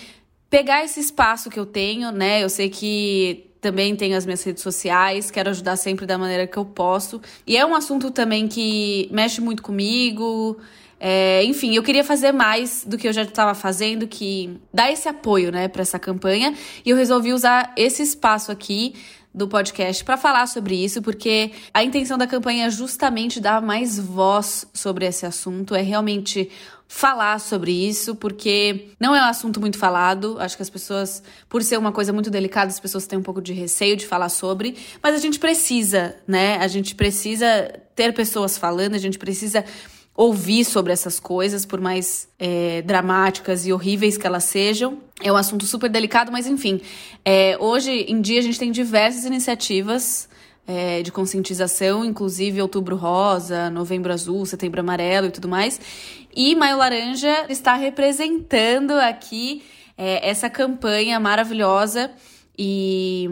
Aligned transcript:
pegar 0.48 0.82
esse 0.84 1.00
espaço 1.00 1.50
que 1.50 1.60
eu 1.60 1.66
tenho, 1.66 2.10
né? 2.10 2.42
Eu 2.42 2.48
sei 2.48 2.70
que 2.70 3.50
também 3.60 3.94
tenho 3.94 4.16
as 4.16 4.24
minhas 4.24 4.42
redes 4.42 4.62
sociais, 4.62 5.30
quero 5.30 5.50
ajudar 5.50 5.76
sempre 5.76 6.06
da 6.06 6.16
maneira 6.16 6.46
que 6.46 6.56
eu 6.56 6.64
posso. 6.64 7.20
E 7.46 7.58
é 7.58 7.66
um 7.66 7.74
assunto 7.74 8.10
também 8.10 8.48
que 8.48 9.08
mexe 9.12 9.38
muito 9.40 9.62
comigo. 9.62 10.58
É, 11.04 11.42
enfim, 11.42 11.74
eu 11.74 11.82
queria 11.82 12.04
fazer 12.04 12.30
mais 12.30 12.84
do 12.86 12.96
que 12.96 13.08
eu 13.08 13.12
já 13.12 13.22
estava 13.22 13.54
fazendo, 13.54 14.06
que 14.06 14.56
dar 14.72 14.92
esse 14.92 15.08
apoio, 15.08 15.50
né, 15.50 15.66
para 15.66 15.82
essa 15.82 15.98
campanha. 15.98 16.54
E 16.84 16.90
eu 16.90 16.96
resolvi 16.96 17.32
usar 17.32 17.72
esse 17.76 18.04
espaço 18.04 18.52
aqui 18.52 18.94
do 19.34 19.48
podcast 19.48 20.04
para 20.04 20.16
falar 20.16 20.46
sobre 20.46 20.76
isso, 20.76 21.02
porque 21.02 21.50
a 21.74 21.82
intenção 21.82 22.16
da 22.16 22.24
campanha 22.24 22.66
é 22.66 22.70
justamente 22.70 23.40
dar 23.40 23.60
mais 23.60 23.98
voz 23.98 24.64
sobre 24.72 25.04
esse 25.04 25.26
assunto, 25.26 25.74
é 25.74 25.82
realmente 25.82 26.48
falar 26.86 27.40
sobre 27.40 27.72
isso, 27.72 28.14
porque 28.14 28.90
não 29.00 29.16
é 29.16 29.20
um 29.22 29.28
assunto 29.28 29.58
muito 29.58 29.78
falado. 29.78 30.36
Acho 30.38 30.54
que 30.54 30.62
as 30.62 30.70
pessoas, 30.70 31.20
por 31.48 31.64
ser 31.64 31.78
uma 31.78 31.90
coisa 31.90 32.12
muito 32.12 32.30
delicada, 32.30 32.68
as 32.68 32.78
pessoas 32.78 33.08
têm 33.08 33.18
um 33.18 33.22
pouco 33.22 33.42
de 33.42 33.52
receio 33.52 33.96
de 33.96 34.06
falar 34.06 34.28
sobre, 34.28 34.76
mas 35.02 35.16
a 35.16 35.18
gente 35.18 35.40
precisa, 35.40 36.14
né? 36.28 36.58
A 36.58 36.68
gente 36.68 36.94
precisa 36.94 37.46
ter 37.96 38.12
pessoas 38.12 38.56
falando, 38.56 38.94
a 38.94 38.98
gente 38.98 39.18
precisa 39.18 39.64
ouvir 40.14 40.64
sobre 40.64 40.92
essas 40.92 41.18
coisas, 41.18 41.64
por 41.64 41.80
mais 41.80 42.28
é, 42.38 42.82
dramáticas 42.82 43.66
e 43.66 43.72
horríveis 43.72 44.18
que 44.18 44.26
elas 44.26 44.44
sejam. 44.44 44.98
É 45.22 45.32
um 45.32 45.36
assunto 45.36 45.64
super 45.64 45.88
delicado, 45.88 46.30
mas 46.30 46.46
enfim. 46.46 46.80
É, 47.24 47.56
hoje 47.58 47.90
em 47.90 48.20
dia 48.20 48.38
a 48.38 48.42
gente 48.42 48.58
tem 48.58 48.70
diversas 48.70 49.24
iniciativas 49.24 50.28
é, 50.66 51.02
de 51.02 51.10
conscientização, 51.10 52.04
inclusive 52.04 52.60
Outubro 52.60 52.96
Rosa, 52.96 53.70
Novembro 53.70 54.12
Azul, 54.12 54.44
Setembro 54.44 54.80
Amarelo 54.80 55.28
e 55.28 55.30
tudo 55.30 55.48
mais. 55.48 55.80
E 56.34 56.54
Maio 56.54 56.78
Laranja 56.78 57.46
está 57.48 57.74
representando 57.74 58.92
aqui 58.92 59.62
é, 59.96 60.28
essa 60.28 60.48
campanha 60.48 61.18
maravilhosa 61.18 62.10
e 62.58 63.28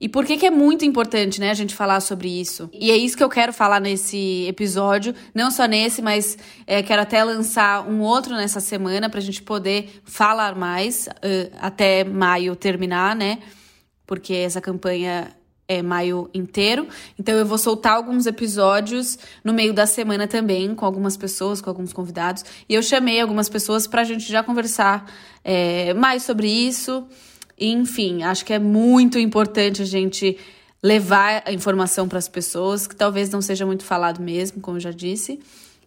e 0.00 0.08
por 0.08 0.24
que, 0.24 0.38
que 0.38 0.46
é 0.46 0.50
muito 0.50 0.82
importante, 0.82 1.38
né, 1.38 1.50
a 1.50 1.54
gente 1.54 1.74
falar 1.74 2.00
sobre 2.00 2.28
isso? 2.40 2.70
E 2.72 2.90
é 2.90 2.96
isso 2.96 3.14
que 3.14 3.22
eu 3.22 3.28
quero 3.28 3.52
falar 3.52 3.78
nesse 3.80 4.46
episódio, 4.48 5.14
não 5.34 5.50
só 5.50 5.66
nesse, 5.66 6.00
mas 6.00 6.38
é, 6.66 6.82
quero 6.82 7.02
até 7.02 7.22
lançar 7.22 7.86
um 7.86 8.00
outro 8.00 8.34
nessa 8.34 8.60
semana 8.60 9.10
para 9.10 9.18
a 9.18 9.22
gente 9.22 9.42
poder 9.42 10.00
falar 10.04 10.54
mais 10.54 11.06
uh, 11.06 11.54
até 11.60 12.02
maio 12.02 12.56
terminar, 12.56 13.14
né? 13.14 13.40
Porque 14.06 14.32
essa 14.32 14.60
campanha 14.60 15.36
é 15.68 15.82
maio 15.82 16.30
inteiro. 16.32 16.88
Então 17.18 17.34
eu 17.36 17.44
vou 17.44 17.58
soltar 17.58 17.92
alguns 17.92 18.24
episódios 18.24 19.18
no 19.44 19.52
meio 19.52 19.74
da 19.74 19.86
semana 19.86 20.26
também, 20.26 20.74
com 20.74 20.86
algumas 20.86 21.16
pessoas, 21.16 21.60
com 21.60 21.68
alguns 21.68 21.92
convidados. 21.92 22.42
E 22.66 22.74
eu 22.74 22.82
chamei 22.82 23.20
algumas 23.20 23.50
pessoas 23.50 23.86
para 23.86 24.00
a 24.00 24.04
gente 24.04 24.26
já 24.26 24.42
conversar 24.42 25.12
é, 25.44 25.92
mais 25.92 26.22
sobre 26.22 26.48
isso. 26.48 27.06
Enfim, 27.60 28.22
acho 28.22 28.44
que 28.44 28.52
é 28.52 28.58
muito 28.58 29.18
importante 29.18 29.82
a 29.82 29.84
gente 29.84 30.38
levar 30.82 31.42
a 31.44 31.52
informação 31.52 32.08
para 32.08 32.18
as 32.18 32.28
pessoas, 32.28 32.86
que 32.86 32.96
talvez 32.96 33.28
não 33.28 33.42
seja 33.42 33.66
muito 33.66 33.84
falado 33.84 34.20
mesmo, 34.20 34.60
como 34.60 34.78
eu 34.78 34.80
já 34.80 34.90
disse. 34.90 35.38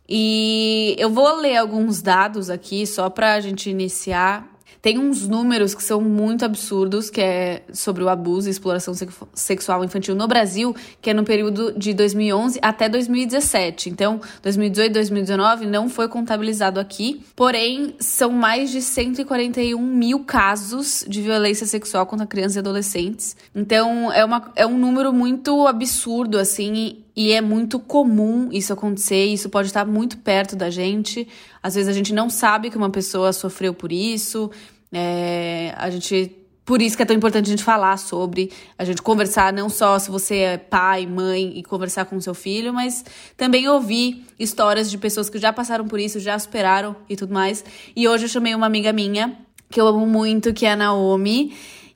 E 0.08 0.96
eu 1.00 1.10
vou 1.10 1.38
ler 1.38 1.58
alguns 1.58 2.02
dados 2.02 2.50
aqui 2.50 2.86
só 2.86 3.10
para 3.10 3.34
a 3.34 3.42
gente 3.42 3.70
iniciar 3.70 4.53
tem 4.84 5.00
uns 5.00 5.30
números 5.30 5.74
que 5.74 5.82
são 5.82 6.02
muito 6.02 6.44
absurdos, 6.44 7.10
que 7.10 7.22
é 7.22 7.64
sobre 7.72 8.04
o 8.04 8.10
abuso 8.10 8.50
e 8.50 8.52
exploração 8.52 8.94
sexual 9.34 9.82
infantil 9.86 10.14
no 10.14 10.28
Brasil, 10.28 10.76
que 11.02 11.10
é 11.10 11.14
no 11.14 11.24
período 11.24 11.72
de 11.72 11.94
2011 11.94 12.60
até 12.62 12.90
2017. 12.90 13.90
Então, 13.90 14.20
2018 14.42 14.90
e 14.90 14.94
2019 14.94 15.66
não 15.68 15.88
foi 15.88 16.10
contabilizado 16.10 16.82
aqui, 16.82 17.24
porém, 17.34 17.96
são 17.98 18.30
mais 18.32 18.72
de 18.72 18.82
141 18.82 19.82
mil 19.82 20.26
casos 20.26 21.06
de 21.08 21.22
violência 21.22 21.66
sexual 21.66 22.06
contra 22.06 22.28
crianças 22.28 22.58
e 22.58 22.60
adolescentes. 22.60 23.38
Então, 23.56 24.12
é, 24.12 24.26
uma, 24.26 24.52
é 24.54 24.68
um 24.68 24.78
número 24.78 25.14
muito 25.14 25.66
absurdo, 25.66 26.38
assim, 26.38 27.03
e 27.16 27.32
é 27.32 27.42
muito 27.42 27.80
comum 27.80 28.50
isso 28.52 28.74
acontecer, 28.74 29.26
isso 29.26 29.50
pode 29.50 29.68
estar 29.68 29.86
muito 29.86 30.18
perto 30.18 30.56
da 30.56 30.70
gente. 30.70 31.28
Às 31.62 31.76
vezes 31.76 31.88
a 31.88 31.94
gente 31.94 32.14
não 32.14 32.30
sabe 32.30 32.70
que 32.70 32.78
uma 32.78 32.90
pessoa 32.90 33.32
sofreu 33.32 33.74
por 33.74 33.92
isso. 33.92 34.50
É, 34.92 35.74
a 35.78 35.90
gente. 35.90 36.38
Por 36.66 36.82
isso 36.82 36.96
que 36.96 37.04
é 37.04 37.06
tão 37.06 37.16
importante 37.16 37.48
a 37.48 37.50
gente 37.50 37.64
falar 37.64 37.98
sobre, 37.98 38.50
a 38.80 38.86
gente 38.86 39.02
conversar 39.02 39.52
não 39.52 39.68
só 39.68 40.00
se 40.00 40.10
você 40.10 40.38
é 40.38 40.58
pai, 40.58 41.06
mãe 41.06 41.58
e 41.58 41.62
conversar 41.62 42.06
com 42.06 42.22
seu 42.22 42.34
filho, 42.34 42.74
mas 42.74 43.04
também 43.36 43.68
ouvir 43.68 44.26
histórias 44.40 44.90
de 44.90 44.98
pessoas 44.98 45.30
que 45.30 45.38
já 45.38 45.52
passaram 45.52 45.86
por 45.86 46.00
isso, 46.00 46.22
já 46.22 46.40
superaram 46.40 46.96
e 47.10 47.18
tudo 47.18 47.34
mais. 47.34 47.66
E 47.94 48.08
hoje 48.08 48.26
eu 48.26 48.30
chamei 48.30 48.56
uma 48.56 48.66
amiga 48.66 48.94
minha, 48.94 49.38
que 49.70 49.82
eu 49.82 49.86
amo 49.88 50.08
muito, 50.08 50.54
que 50.54 50.66
é 50.66 50.72
a 50.72 50.76
Naomi. 50.78 51.54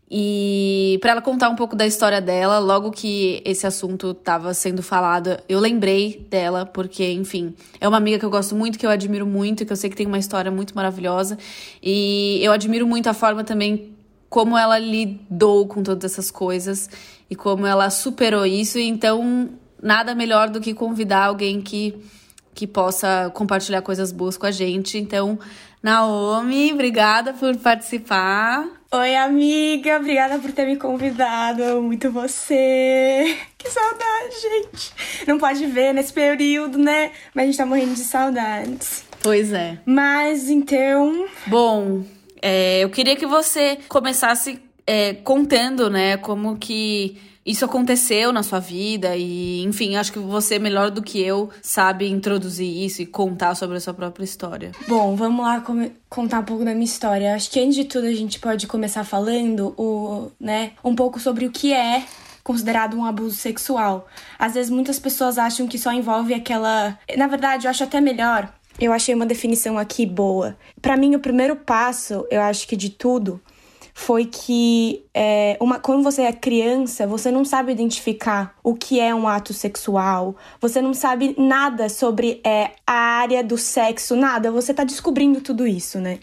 E 0.09 0.97
para 1.01 1.11
ela 1.11 1.21
contar 1.21 1.49
um 1.49 1.55
pouco 1.55 1.75
da 1.75 1.85
história 1.85 2.21
dela, 2.21 2.59
logo 2.59 2.91
que 2.91 3.41
esse 3.43 3.67
assunto 3.67 4.11
estava 4.11 4.53
sendo 4.53 4.81
falado, 4.81 5.37
eu 5.49 5.59
lembrei 5.59 6.25
dela, 6.29 6.65
porque, 6.65 7.11
enfim, 7.11 7.53
é 7.81 7.87
uma 7.87 7.97
amiga 7.97 8.17
que 8.17 8.23
eu 8.23 8.29
gosto 8.29 8.55
muito, 8.55 8.79
que 8.79 8.85
eu 8.85 8.89
admiro 8.89 9.25
muito, 9.25 9.65
que 9.65 9.71
eu 9.71 9.75
sei 9.75 9.89
que 9.89 9.97
tem 9.97 10.07
uma 10.07 10.17
história 10.17 10.49
muito 10.49 10.73
maravilhosa. 10.73 11.37
E 11.83 12.39
eu 12.41 12.53
admiro 12.53 12.87
muito 12.87 13.07
a 13.07 13.13
forma 13.13 13.43
também 13.43 13.93
como 14.29 14.57
ela 14.57 14.79
lidou 14.79 15.67
com 15.67 15.83
todas 15.83 16.13
essas 16.13 16.31
coisas 16.31 16.89
e 17.29 17.35
como 17.35 17.65
ela 17.65 17.89
superou 17.89 18.45
isso. 18.45 18.79
Então, 18.79 19.49
nada 19.81 20.15
melhor 20.15 20.49
do 20.49 20.61
que 20.61 20.73
convidar 20.73 21.25
alguém 21.25 21.61
que, 21.61 21.93
que 22.53 22.65
possa 22.65 23.29
compartilhar 23.33 23.81
coisas 23.81 24.13
boas 24.13 24.37
com 24.37 24.45
a 24.45 24.51
gente. 24.51 24.97
Então, 24.97 25.37
Naomi, 25.83 26.71
obrigada 26.71 27.33
por 27.33 27.57
participar. 27.57 28.76
Oi, 28.89 29.15
amiga, 29.17 29.97
obrigada 29.97 30.39
por 30.39 30.49
ter 30.53 30.65
me 30.65 30.77
convidado. 30.77 31.81
Muito 31.81 32.09
você. 32.09 33.35
Que 33.57 33.69
saudade, 33.69 34.35
gente. 34.39 34.93
Não 35.27 35.37
pode 35.37 35.65
ver 35.65 35.91
nesse 35.91 36.13
período, 36.13 36.77
né? 36.77 37.11
Mas 37.33 37.43
a 37.43 37.45
gente 37.47 37.57
tá 37.57 37.65
morrendo 37.65 37.95
de 37.95 38.03
saudades. 38.03 39.03
Pois 39.21 39.51
é. 39.51 39.79
Mas 39.85 40.47
então. 40.47 41.27
Bom, 41.47 42.03
é, 42.41 42.79
eu 42.79 42.89
queria 42.89 43.15
que 43.15 43.25
você 43.25 43.79
começasse 43.89 44.61
é, 44.85 45.15
contando, 45.15 45.89
né, 45.89 46.15
como 46.15 46.55
que 46.55 47.19
isso 47.47 47.63
aconteceu 47.63 48.33
na 48.33 48.43
sua 48.43 48.59
vida 48.59 49.15
e, 49.15 49.63
enfim, 49.63 49.95
acho 49.95 50.11
que 50.11 50.19
você 50.19 50.59
melhor 50.59 50.91
do 50.91 51.01
que 51.01 51.21
eu 51.21 51.49
sabe 51.61 52.05
introduzir 52.09 52.67
isso 52.67 53.01
e 53.01 53.05
contar 53.05 53.55
sobre 53.55 53.77
a 53.77 53.79
sua 53.79 53.93
própria 53.93 54.25
história. 54.25 54.73
Bom, 54.85 55.15
vamos 55.15 55.45
lá 55.45 55.63
contar 56.09 56.39
um 56.39 56.43
pouco 56.43 56.65
da 56.65 56.73
minha 56.73 56.83
história. 56.83 57.33
Acho 57.33 57.49
que 57.49 57.61
antes 57.61 57.75
de 57.75 57.85
tudo 57.85 58.05
a 58.05 58.13
gente 58.13 58.37
pode 58.37 58.67
começar 58.67 59.05
falando 59.05 59.73
o, 59.77 60.29
né, 60.37 60.73
um 60.83 60.93
pouco 60.93 61.21
sobre 61.21 61.45
o 61.45 61.51
que 61.51 61.73
é 61.73 62.03
considerado 62.43 62.97
um 62.97 63.05
abuso 63.05 63.35
sexual. 63.37 64.07
Às 64.37 64.55
vezes 64.55 64.69
muitas 64.69 64.99
pessoas 64.99 65.37
acham 65.37 65.67
que 65.67 65.77
só 65.77 65.93
envolve 65.93 66.33
aquela, 66.33 66.99
na 67.15 67.27
verdade, 67.27 67.65
eu 67.65 67.71
acho 67.71 67.83
até 67.83 68.01
melhor. 68.01 68.53
Eu 68.79 68.91
achei 68.91 69.15
uma 69.15 69.25
definição 69.25 69.77
aqui 69.77 70.05
boa. 70.05 70.57
Para 70.81 70.97
mim, 70.97 71.15
o 71.15 71.19
primeiro 71.19 71.55
passo, 71.55 72.25
eu 72.29 72.41
acho 72.41 72.67
que 72.67 72.75
de 72.75 72.89
tudo, 72.89 73.41
foi 73.99 74.25
que 74.25 75.03
é, 75.11 75.57
uma, 75.59 75.79
quando 75.79 76.03
você 76.03 76.21
é 76.21 76.31
criança, 76.31 77.07
você 77.07 77.31
não 77.31 77.43
sabe 77.43 77.71
identificar 77.71 78.55
o 78.63 78.75
que 78.75 78.99
é 78.99 79.13
um 79.13 79.27
ato 79.27 79.55
sexual, 79.55 80.35
você 80.61 80.79
não 80.83 80.93
sabe 80.93 81.33
nada 81.35 81.89
sobre 81.89 82.39
é, 82.45 82.73
a 82.85 82.93
área 82.93 83.43
do 83.43 83.57
sexo, 83.57 84.15
nada, 84.15 84.51
você 84.51 84.71
tá 84.71 84.83
descobrindo 84.83 85.41
tudo 85.41 85.65
isso, 85.65 85.99
né? 85.99 86.19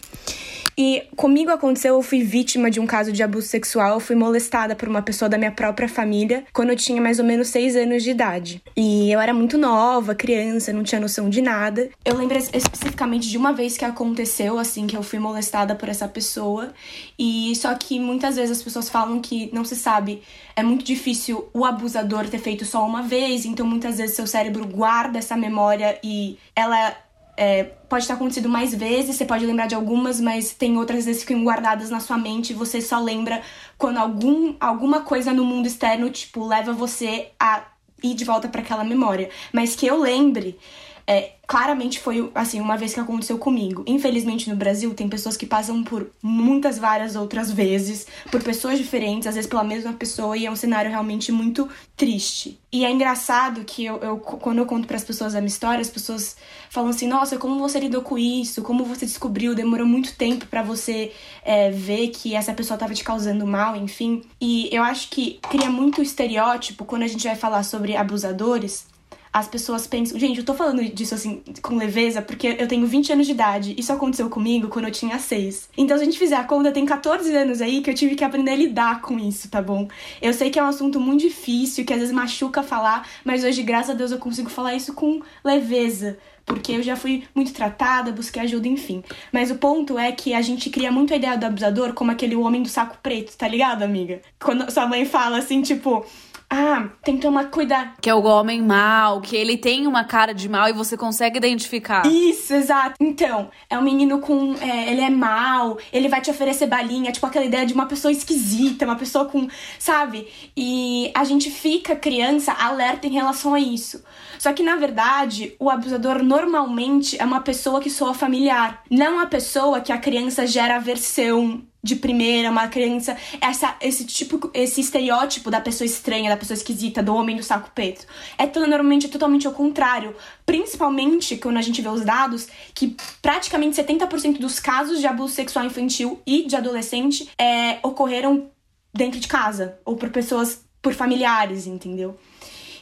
E 0.77 1.03
comigo 1.15 1.51
aconteceu, 1.51 1.95
eu 1.95 2.01
fui 2.01 2.21
vítima 2.21 2.69
de 2.69 2.79
um 2.79 2.85
caso 2.85 3.11
de 3.11 3.23
abuso 3.23 3.47
sexual, 3.47 3.93
eu 3.93 3.99
fui 3.99 4.15
molestada 4.15 4.75
por 4.75 4.89
uma 4.89 5.01
pessoa 5.01 5.29
da 5.29 5.37
minha 5.37 5.51
própria 5.51 5.87
família 5.87 6.45
quando 6.51 6.69
eu 6.69 6.75
tinha 6.75 7.01
mais 7.01 7.19
ou 7.19 7.25
menos 7.25 7.47
seis 7.47 7.75
anos 7.75 8.03
de 8.03 8.11
idade. 8.11 8.61
E 8.75 9.11
eu 9.11 9.19
era 9.19 9.33
muito 9.33 9.57
nova, 9.57 10.13
criança, 10.13 10.73
não 10.73 10.83
tinha 10.83 10.99
noção 10.99 11.29
de 11.29 11.41
nada. 11.41 11.89
Eu 12.03 12.17
lembro 12.17 12.37
especificamente 12.37 13.29
de 13.29 13.37
uma 13.37 13.53
vez 13.53 13.77
que 13.77 13.85
aconteceu, 13.85 14.59
assim, 14.59 14.85
que 14.85 14.97
eu 14.97 15.03
fui 15.03 15.19
molestada 15.19 15.75
por 15.75 15.87
essa 15.87 16.07
pessoa. 16.07 16.73
E 17.17 17.55
só 17.55 17.73
que 17.75 17.99
muitas 17.99 18.35
vezes 18.35 18.57
as 18.57 18.63
pessoas 18.63 18.89
falam 18.89 19.21
que 19.21 19.49
não 19.53 19.63
se 19.63 19.75
sabe, 19.75 20.21
é 20.55 20.63
muito 20.63 20.83
difícil 20.83 21.47
o 21.53 21.63
abusador 21.63 22.27
ter 22.27 22.39
feito 22.39 22.65
só 22.65 22.85
uma 22.85 23.01
vez, 23.01 23.45
então 23.45 23.65
muitas 23.65 23.97
vezes 23.97 24.15
seu 24.15 24.27
cérebro 24.27 24.65
guarda 24.67 25.17
essa 25.19 25.37
memória 25.37 25.97
e 26.03 26.37
ela 26.55 26.95
é, 27.37 27.63
pode 27.63 28.07
ter 28.07 28.13
acontecido 28.13 28.47
mais 28.47 28.73
vezes, 28.73 29.15
você 29.15 29.25
pode 29.25 29.45
lembrar 29.45 29.67
de 29.67 29.75
algumas, 29.75 30.19
mas 30.19 30.53
tem 30.53 30.77
outras 30.77 31.05
vezes 31.05 31.21
que 31.23 31.27
ficam 31.27 31.43
guardadas 31.43 31.89
na 31.89 31.99
sua 31.99 32.17
mente 32.17 32.51
e 32.51 32.55
você 32.55 32.81
só 32.81 32.99
lembra 32.99 33.41
quando 33.77 33.97
algum, 33.97 34.55
alguma 34.59 35.01
coisa 35.01 35.33
no 35.33 35.43
mundo 35.43 35.67
externo, 35.67 36.09
tipo, 36.09 36.47
leva 36.47 36.71
você 36.73 37.29
a 37.39 37.63
ir 38.01 38.13
de 38.13 38.23
volta 38.23 38.47
para 38.47 38.61
aquela 38.61 38.83
memória. 38.83 39.29
Mas 39.51 39.75
que 39.75 39.85
eu 39.85 39.99
lembre, 39.99 40.57
é, 41.07 41.33
claramente 41.45 41.99
foi 41.99 42.31
assim 42.33 42.59
uma 42.59 42.75
vez 42.75 42.93
que 42.93 42.99
aconteceu 42.99 43.37
comigo. 43.37 43.83
Infelizmente 43.85 44.49
no 44.49 44.55
Brasil 44.55 44.93
tem 44.95 45.07
pessoas 45.07 45.37
que 45.37 45.45
passam 45.45 45.83
por 45.83 46.09
muitas 46.21 46.79
várias 46.79 47.15
outras 47.15 47.51
vezes, 47.51 48.07
por 48.31 48.41
pessoas 48.41 48.79
diferentes, 48.79 49.27
às 49.27 49.35
vezes 49.35 49.49
pela 49.49 49.63
mesma 49.63 49.93
pessoa 49.93 50.35
e 50.35 50.45
é 50.45 50.51
um 50.51 50.55
cenário 50.55 50.89
realmente 50.89 51.31
muito 51.31 51.69
triste. 51.95 52.59
E 52.71 52.83
é 52.83 52.91
engraçado 52.91 53.63
que 53.63 53.85
eu, 53.85 53.97
eu 53.97 54.17
quando 54.17 54.57
eu 54.57 54.65
conto 54.65 54.87
para 54.87 54.97
as 54.97 55.03
pessoas 55.03 55.35
a 55.35 55.39
minha 55.39 55.47
história, 55.47 55.81
as 55.81 55.89
pessoas 55.89 56.35
falam 56.69 56.89
assim: 56.89 57.07
"Nossa, 57.07 57.37
como 57.37 57.59
você 57.59 57.79
lidou 57.79 58.01
com 58.01 58.17
isso? 58.17 58.63
Como 58.63 58.83
você 58.83 59.05
descobriu? 59.05 59.53
Demorou 59.53 59.85
muito 59.87 60.15
tempo 60.15 60.47
para 60.47 60.63
você 60.63 61.11
é, 61.43 61.69
ver 61.69 62.07
que 62.09 62.35
essa 62.35 62.53
pessoa 62.53 62.75
estava 62.75 62.93
te 62.93 63.03
causando 63.03 63.45
mal, 63.45 63.75
enfim". 63.75 64.23
E 64.41 64.69
eu 64.75 64.81
acho 64.81 65.09
que 65.09 65.39
cria 65.49 65.69
muito 65.69 66.01
estereótipo 66.01 66.83
quando 66.83 67.03
a 67.03 67.07
gente 67.07 67.25
vai 67.25 67.35
falar 67.35 67.63
sobre 67.63 67.95
abusadores 67.95 68.94
as 69.35 69.49
pessoas 69.49 69.85
pensam. 69.85 70.17
Gente, 70.17 70.39
eu 70.39 70.45
tô 70.45 70.53
falando 70.53 70.81
disso 70.81 71.13
assim 71.13 71.43
com 71.61 71.75
leveza 71.75 72.21
porque 72.21 72.55
eu 72.57 72.69
tenho 72.69 72.87
20 72.87 73.11
anos 73.11 73.25
de 73.25 73.33
idade. 73.33 73.75
Isso 73.77 73.91
aconteceu 73.91 74.29
comigo 74.29 74.69
quando 74.69 74.85
eu 74.85 74.91
tinha 74.91 75.19
6. 75.19 75.71
Então, 75.77 75.97
se 75.97 76.03
a 76.03 76.05
gente 76.05 76.17
fizer 76.17 76.37
a 76.37 76.45
conta, 76.45 76.71
tem 76.71 76.85
14 76.85 77.35
anos 77.35 77.61
aí 77.61 77.81
que 77.81 77.89
eu 77.89 77.93
tive 77.93 78.15
que 78.15 78.23
aprender 78.23 78.51
a 78.51 78.55
lidar 78.55 79.01
com 79.01 79.19
isso, 79.19 79.49
tá 79.49 79.61
bom? 79.61 79.89
Eu 80.21 80.31
sei 80.31 80.49
que 80.49 80.57
é 80.57 80.63
um 80.63 80.67
assunto 80.67 81.01
muito 81.01 81.19
difícil, 81.19 81.83
que 81.83 81.91
às 81.91 81.99
vezes 81.99 82.15
machuca 82.15 82.63
falar, 82.63 83.05
mas 83.25 83.43
hoje, 83.43 83.61
graças 83.61 83.89
a 83.89 83.93
Deus, 83.93 84.13
eu 84.13 84.19
consigo 84.19 84.49
falar 84.49 84.73
isso 84.73 84.93
com 84.93 85.21
leveza 85.43 86.17
porque 86.45 86.73
eu 86.73 86.83
já 86.83 86.95
fui 86.95 87.23
muito 87.33 87.51
tratada, 87.53 88.11
busquei 88.11 88.43
ajuda, 88.43 88.67
enfim. 88.67 89.03
Mas 89.31 89.49
o 89.49 89.55
ponto 89.55 89.97
é 89.97 90.11
que 90.11 90.33
a 90.33 90.41
gente 90.41 90.69
cria 90.69 90.91
muito 90.91 91.11
a 91.11 91.17
ideia 91.17 91.37
do 91.37 91.45
abusador 91.45 91.93
como 91.93 92.11
aquele 92.11 92.35
homem 92.35 92.61
do 92.61 92.69
saco 92.69 92.97
preto, 93.01 93.35
tá 93.35 93.47
ligado, 93.47 93.81
amiga? 93.81 94.21
Quando 94.39 94.69
sua 94.71 94.85
mãe 94.85 95.05
fala 95.05 95.39
assim, 95.39 95.61
tipo, 95.61 96.05
ah, 96.49 96.89
tem 97.03 97.15
que 97.15 97.21
tomar 97.21 97.45
cuidado. 97.45 97.93
Que 97.99 98.09
é 98.09 98.13
o 98.13 98.23
homem 98.23 98.61
mal, 98.61 99.19
que 99.21 99.35
ele 99.35 99.57
tem 99.57 99.87
uma 99.87 100.03
cara 100.03 100.33
de 100.33 100.47
mal 100.47 100.69
e 100.69 100.73
você 100.73 100.95
consegue 100.95 101.37
identificar. 101.37 102.05
Isso, 102.05 102.53
exato. 102.53 102.95
Então, 102.99 103.49
é 103.69 103.77
um 103.77 103.81
menino 103.81 104.19
com. 104.19 104.55
É, 104.61 104.91
ele 104.91 105.01
é 105.01 105.09
mal, 105.09 105.77
ele 105.91 106.07
vai 106.07 106.21
te 106.21 106.29
oferecer 106.29 106.67
balinha, 106.67 107.11
tipo 107.11 107.25
aquela 107.25 107.45
ideia 107.45 107.65
de 107.65 107.73
uma 107.73 107.87
pessoa 107.87 108.11
esquisita, 108.11 108.85
uma 108.85 108.95
pessoa 108.95 109.25
com. 109.25 109.47
Sabe? 109.79 110.27
E 110.55 111.11
a 111.15 111.23
gente 111.23 111.49
fica, 111.49 111.95
criança, 111.95 112.53
alerta 112.53 113.07
em 113.07 113.11
relação 113.11 113.53
a 113.53 113.59
isso. 113.59 114.03
Só 114.37 114.53
que, 114.53 114.61
na 114.61 114.75
verdade, 114.75 115.55
o 115.59 115.69
abusador 115.69 116.21
normalmente 116.21 117.19
é 117.19 117.25
uma 117.25 117.41
pessoa 117.41 117.81
que 117.81 117.89
soa 117.89 118.13
familiar, 118.13 118.83
não 118.89 119.15
uma 119.15 119.27
pessoa 119.27 119.81
que 119.81 119.91
a 119.91 119.97
criança 119.97 120.45
gera 120.45 120.75
aversão 120.75 121.63
de 121.85 121.95
primeira, 121.95 122.49
uma 122.49 122.67
criança, 122.67 123.15
essa, 123.39 123.75
esse 123.79 124.05
tipo, 124.05 124.49
esse 124.55 124.81
estereótipo 124.81 125.51
da 125.51 125.61
pessoa 125.61 125.85
estranha, 125.85 126.31
da 126.31 126.35
pessoa 126.35 126.57
esquisita, 126.57 127.03
do 127.03 127.13
homem 127.13 127.35
do 127.35 127.43
saco 127.43 127.69
preto. 127.75 128.07
É 128.39 128.49
normalmente 128.59 129.07
totalmente 129.07 129.45
ao 129.45 129.53
contrário. 129.53 130.15
Principalmente 130.47 131.37
quando 131.37 131.57
a 131.57 131.61
gente 131.61 131.83
vê 131.83 131.87
os 131.87 132.03
dados 132.03 132.47
que 132.73 132.97
praticamente 133.21 133.79
70% 133.79 134.39
dos 134.39 134.59
casos 134.59 134.99
de 134.99 135.05
abuso 135.05 135.35
sexual 135.35 135.63
infantil 135.63 136.19
e 136.25 136.47
de 136.47 136.55
adolescente 136.55 137.29
é, 137.39 137.77
ocorreram 137.83 138.49
dentro 138.91 139.19
de 139.19 139.27
casa, 139.27 139.77
ou 139.85 139.95
por 139.95 140.09
pessoas, 140.09 140.65
por 140.81 140.95
familiares, 140.95 141.67
entendeu? 141.67 142.17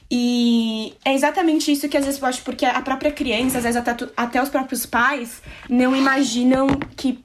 E 0.10 0.94
é 1.04 1.14
exatamente 1.14 1.70
isso 1.74 1.90
que 1.90 1.98
às 1.98 2.06
vezes 2.06 2.22
eu 2.22 2.28
acho, 2.28 2.42
porque 2.44 2.66
a 2.66 2.82
própria 2.82 3.12
criança, 3.12 3.58
às 3.58 3.66
vezes 3.66 3.76
até, 3.76 3.98
até 4.16 4.42
os 4.42 4.48
próprios 4.48 4.86
pais, 4.86 5.42
não 5.68 5.94
imaginam 5.94 6.68
que 6.96 7.22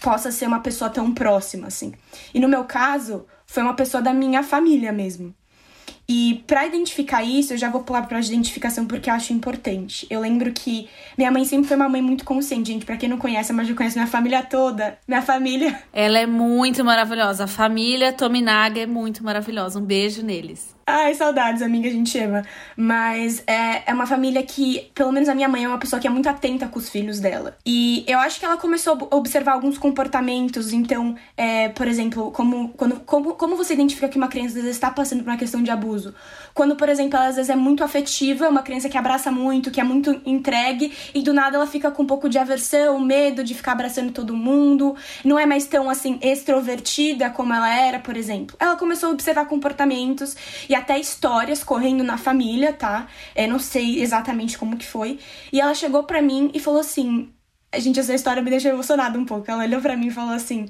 possa 0.00 0.30
ser 0.30 0.46
uma 0.46 0.60
pessoa 0.60 0.90
tão 0.90 1.12
próxima, 1.12 1.66
assim. 1.66 1.92
E 2.32 2.40
no 2.40 2.48
meu 2.48 2.64
caso, 2.64 3.26
foi 3.46 3.62
uma 3.62 3.74
pessoa 3.74 4.02
da 4.02 4.12
minha 4.12 4.42
família 4.42 4.92
mesmo. 4.92 5.34
E 6.10 6.42
para 6.46 6.66
identificar 6.66 7.22
isso, 7.22 7.52
eu 7.52 7.58
já 7.58 7.68
vou 7.68 7.82
pular 7.82 8.06
para 8.06 8.18
identificação 8.18 8.86
porque 8.86 9.10
eu 9.10 9.14
acho 9.14 9.34
importante. 9.34 10.06
Eu 10.08 10.20
lembro 10.20 10.50
que 10.52 10.88
minha 11.18 11.30
mãe 11.30 11.44
sempre 11.44 11.68
foi 11.68 11.76
uma 11.76 11.88
mãe 11.88 12.00
muito 12.00 12.24
consciente, 12.24 12.72
gente. 12.72 12.86
Para 12.86 12.96
quem 12.96 13.10
não 13.10 13.18
conhece, 13.18 13.52
mas 13.52 13.68
eu 13.68 13.76
conheço 13.76 13.98
minha 13.98 14.06
família 14.06 14.42
toda. 14.42 14.98
Minha 15.06 15.20
família. 15.20 15.82
Ela 15.92 16.18
é 16.18 16.26
muito 16.26 16.82
maravilhosa. 16.82 17.44
A 17.44 17.46
família 17.46 18.10
Tominaga 18.10 18.80
é 18.80 18.86
muito 18.86 19.22
maravilhosa. 19.22 19.78
Um 19.78 19.84
beijo 19.84 20.22
neles. 20.22 20.77
Ai, 20.90 21.12
saudades, 21.12 21.60
amiga, 21.60 21.86
a 21.86 21.92
gente 21.92 22.18
ama. 22.18 22.42
Mas 22.74 23.42
é, 23.46 23.90
é 23.90 23.92
uma 23.92 24.06
família 24.06 24.42
que, 24.42 24.90
pelo 24.94 25.12
menos 25.12 25.28
a 25.28 25.34
minha 25.34 25.46
mãe 25.46 25.62
é 25.62 25.68
uma 25.68 25.76
pessoa 25.76 26.00
que 26.00 26.06
é 26.06 26.10
muito 26.10 26.26
atenta 26.30 26.66
com 26.66 26.78
os 26.78 26.88
filhos 26.88 27.20
dela. 27.20 27.58
E 27.66 28.02
eu 28.06 28.18
acho 28.18 28.40
que 28.40 28.46
ela 28.46 28.56
começou 28.56 29.06
a 29.10 29.14
observar 29.14 29.52
alguns 29.52 29.76
comportamentos. 29.76 30.72
Então, 30.72 31.14
é, 31.36 31.68
por 31.68 31.86
exemplo, 31.86 32.30
como, 32.30 32.70
quando, 32.70 33.00
como, 33.00 33.34
como 33.34 33.54
você 33.54 33.74
identifica 33.74 34.08
que 34.08 34.16
uma 34.16 34.28
criança 34.28 34.56
às 34.56 34.62
vezes 34.62 34.70
está 34.70 34.90
passando 34.90 35.22
por 35.22 35.28
uma 35.28 35.36
questão 35.36 35.62
de 35.62 35.70
abuso? 35.70 36.14
Quando, 36.54 36.74
por 36.74 36.88
exemplo, 36.88 37.18
ela 37.18 37.28
às 37.28 37.36
vezes 37.36 37.50
é 37.50 37.54
muito 37.54 37.84
afetiva, 37.84 38.48
uma 38.48 38.62
criança 38.62 38.88
que 38.88 38.96
abraça 38.96 39.30
muito, 39.30 39.70
que 39.70 39.82
é 39.82 39.84
muito 39.84 40.22
entregue, 40.24 40.90
e 41.14 41.20
do 41.20 41.34
nada 41.34 41.56
ela 41.56 41.66
fica 41.66 41.90
com 41.90 42.02
um 42.02 42.06
pouco 42.06 42.30
de 42.30 42.38
aversão, 42.38 42.98
medo 42.98 43.44
de 43.44 43.54
ficar 43.54 43.72
abraçando 43.72 44.10
todo 44.10 44.34
mundo, 44.34 44.96
não 45.22 45.38
é 45.38 45.44
mais 45.44 45.66
tão 45.66 45.90
assim 45.90 46.18
extrovertida 46.22 47.28
como 47.28 47.52
ela 47.52 47.68
era, 47.68 47.98
por 47.98 48.16
exemplo. 48.16 48.56
Ela 48.58 48.74
começou 48.74 49.10
a 49.10 49.12
observar 49.12 49.44
comportamentos 49.44 50.34
e 50.66 50.77
até 50.78 50.98
histórias 50.98 51.62
correndo 51.62 52.02
na 52.02 52.16
família, 52.16 52.72
tá? 52.72 53.06
Eu 53.34 53.44
é, 53.44 53.46
não 53.46 53.58
sei 53.58 54.02
exatamente 54.02 54.56
como 54.58 54.76
que 54.76 54.86
foi. 54.86 55.18
E 55.52 55.60
ela 55.60 55.74
chegou 55.74 56.04
pra 56.04 56.22
mim 56.22 56.50
e 56.54 56.60
falou 56.60 56.80
assim: 56.80 57.30
Gente, 57.76 58.00
essa 58.00 58.14
história 58.14 58.42
me 58.42 58.50
deixou 58.50 58.70
emocionada 58.70 59.18
um 59.18 59.24
pouco. 59.24 59.50
Ela 59.50 59.64
olhou 59.64 59.80
pra 59.80 59.96
mim 59.96 60.08
e 60.08 60.10
falou 60.10 60.34
assim: 60.34 60.68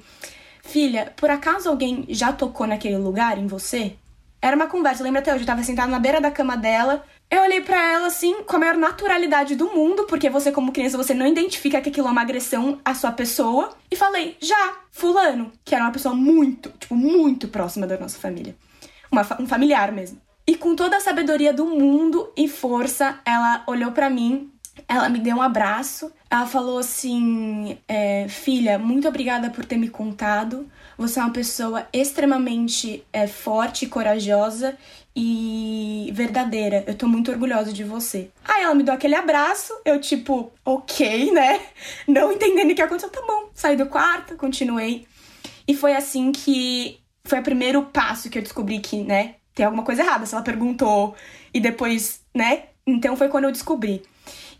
Filha, 0.63 1.13
por 1.17 1.31
acaso 1.31 1.69
alguém 1.69 2.05
já 2.09 2.33
tocou 2.33 2.67
naquele 2.67 2.97
lugar 2.97 3.39
em 3.39 3.47
você? 3.47 3.95
Era 4.41 4.55
uma 4.55 4.67
conversa, 4.67 5.03
lembra 5.03 5.21
até 5.21 5.33
hoje, 5.33 5.43
eu 5.43 5.47
tava 5.47 5.65
sentada 5.65 5.91
na 5.91 5.99
beira 5.99 6.21
da 6.21 6.31
cama 6.31 6.57
dela. 6.57 7.05
Eu 7.31 7.43
olhei 7.43 7.61
para 7.61 7.93
ela 7.93 8.07
assim, 8.07 8.43
com 8.45 8.57
a 8.57 8.59
maior 8.59 8.77
naturalidade 8.77 9.55
do 9.55 9.67
mundo, 9.67 10.05
porque 10.05 10.31
você, 10.31 10.50
como 10.50 10.73
criança, 10.73 10.97
você 10.97 11.12
não 11.12 11.27
identifica 11.27 11.81
que 11.81 11.88
aquilo 11.91 12.09
é 12.09 12.11
uma 12.11 12.23
agressão 12.23 12.81
à 12.85 12.95
sua 12.95 13.12
pessoa. 13.12 13.77
E 13.91 13.97
falei, 13.97 14.37
já, 14.41 14.79
Fulano, 14.91 15.53
que 15.65 15.75
era 15.75 15.85
uma 15.85 15.91
pessoa 15.93 16.15
muito, 16.15 16.71
tipo, 16.79 16.95
muito 16.95 17.49
próxima 17.49 17.87
da 17.87 17.99
nossa 17.99 18.19
família 18.19 18.55
uma, 19.11 19.27
um 19.41 19.47
familiar 19.47 19.93
mesmo. 19.93 20.21
E 20.47 20.55
com 20.57 20.75
toda 20.75 20.97
a 20.97 21.00
sabedoria 21.00 21.53
do 21.53 21.67
mundo 21.67 22.33
e 22.37 22.49
força, 22.49 23.21
ela 23.25 23.62
olhou 23.67 23.93
para 23.93 24.09
mim, 24.09 24.50
ela 24.87 25.09
me 25.09 25.19
deu 25.19 25.37
um 25.37 25.43
abraço, 25.43 26.11
ela 26.31 26.47
falou 26.47 26.79
assim: 26.79 27.77
é, 27.87 28.27
Filha, 28.29 28.79
muito 28.79 29.07
obrigada 29.07 29.50
por 29.50 29.65
ter 29.65 29.77
me 29.77 29.88
contado. 29.88 30.67
Você 30.97 31.21
é 31.21 31.23
uma 31.23 31.33
pessoa 31.33 31.87
extremamente 31.93 33.05
é, 33.12 33.27
forte, 33.27 33.87
corajosa 33.87 34.77
e 35.15 36.11
verdadeira. 36.15 36.83
Eu 36.87 36.95
tô 36.95 37.07
muito 37.07 37.31
orgulhosa 37.31 37.73
de 37.73 37.85
você. 37.85 38.31
Aí 38.45 38.62
ela 38.62 38.75
me 38.75 38.83
deu 38.83 38.95
aquele 38.95 39.15
abraço, 39.15 39.73
eu 39.85 40.00
tipo, 40.00 40.53
ok, 40.65 41.31
né? 41.31 41.61
Não 42.07 42.33
entendendo 42.33 42.71
o 42.71 42.75
que 42.75 42.83
aconteceu, 42.83 43.11
tá 43.11 43.21
bom. 43.27 43.50
Saí 43.55 43.77
do 43.77 43.87
quarto, 43.87 44.37
continuei. 44.37 45.07
E 45.67 45.75
foi 45.75 45.95
assim 45.95 46.33
que 46.33 46.99
foi 47.28 47.40
o 47.40 47.42
primeiro 47.42 47.82
passo 47.85 48.30
que 48.30 48.38
eu 48.38 48.42
descobri 48.42 48.80
que, 48.80 49.02
né, 49.02 49.35
tem 49.54 49.66
alguma 49.66 49.85
coisa 49.85 50.02
errada. 50.02 50.25
Se 50.25 50.35
ela 50.35 50.42
perguntou 50.42 51.14
e 51.52 51.61
depois, 51.61 52.20
né? 52.35 52.64
Então 52.87 53.16
foi 53.16 53.28
quando 53.28 53.44
eu 53.44 53.52
descobri. 53.52 54.02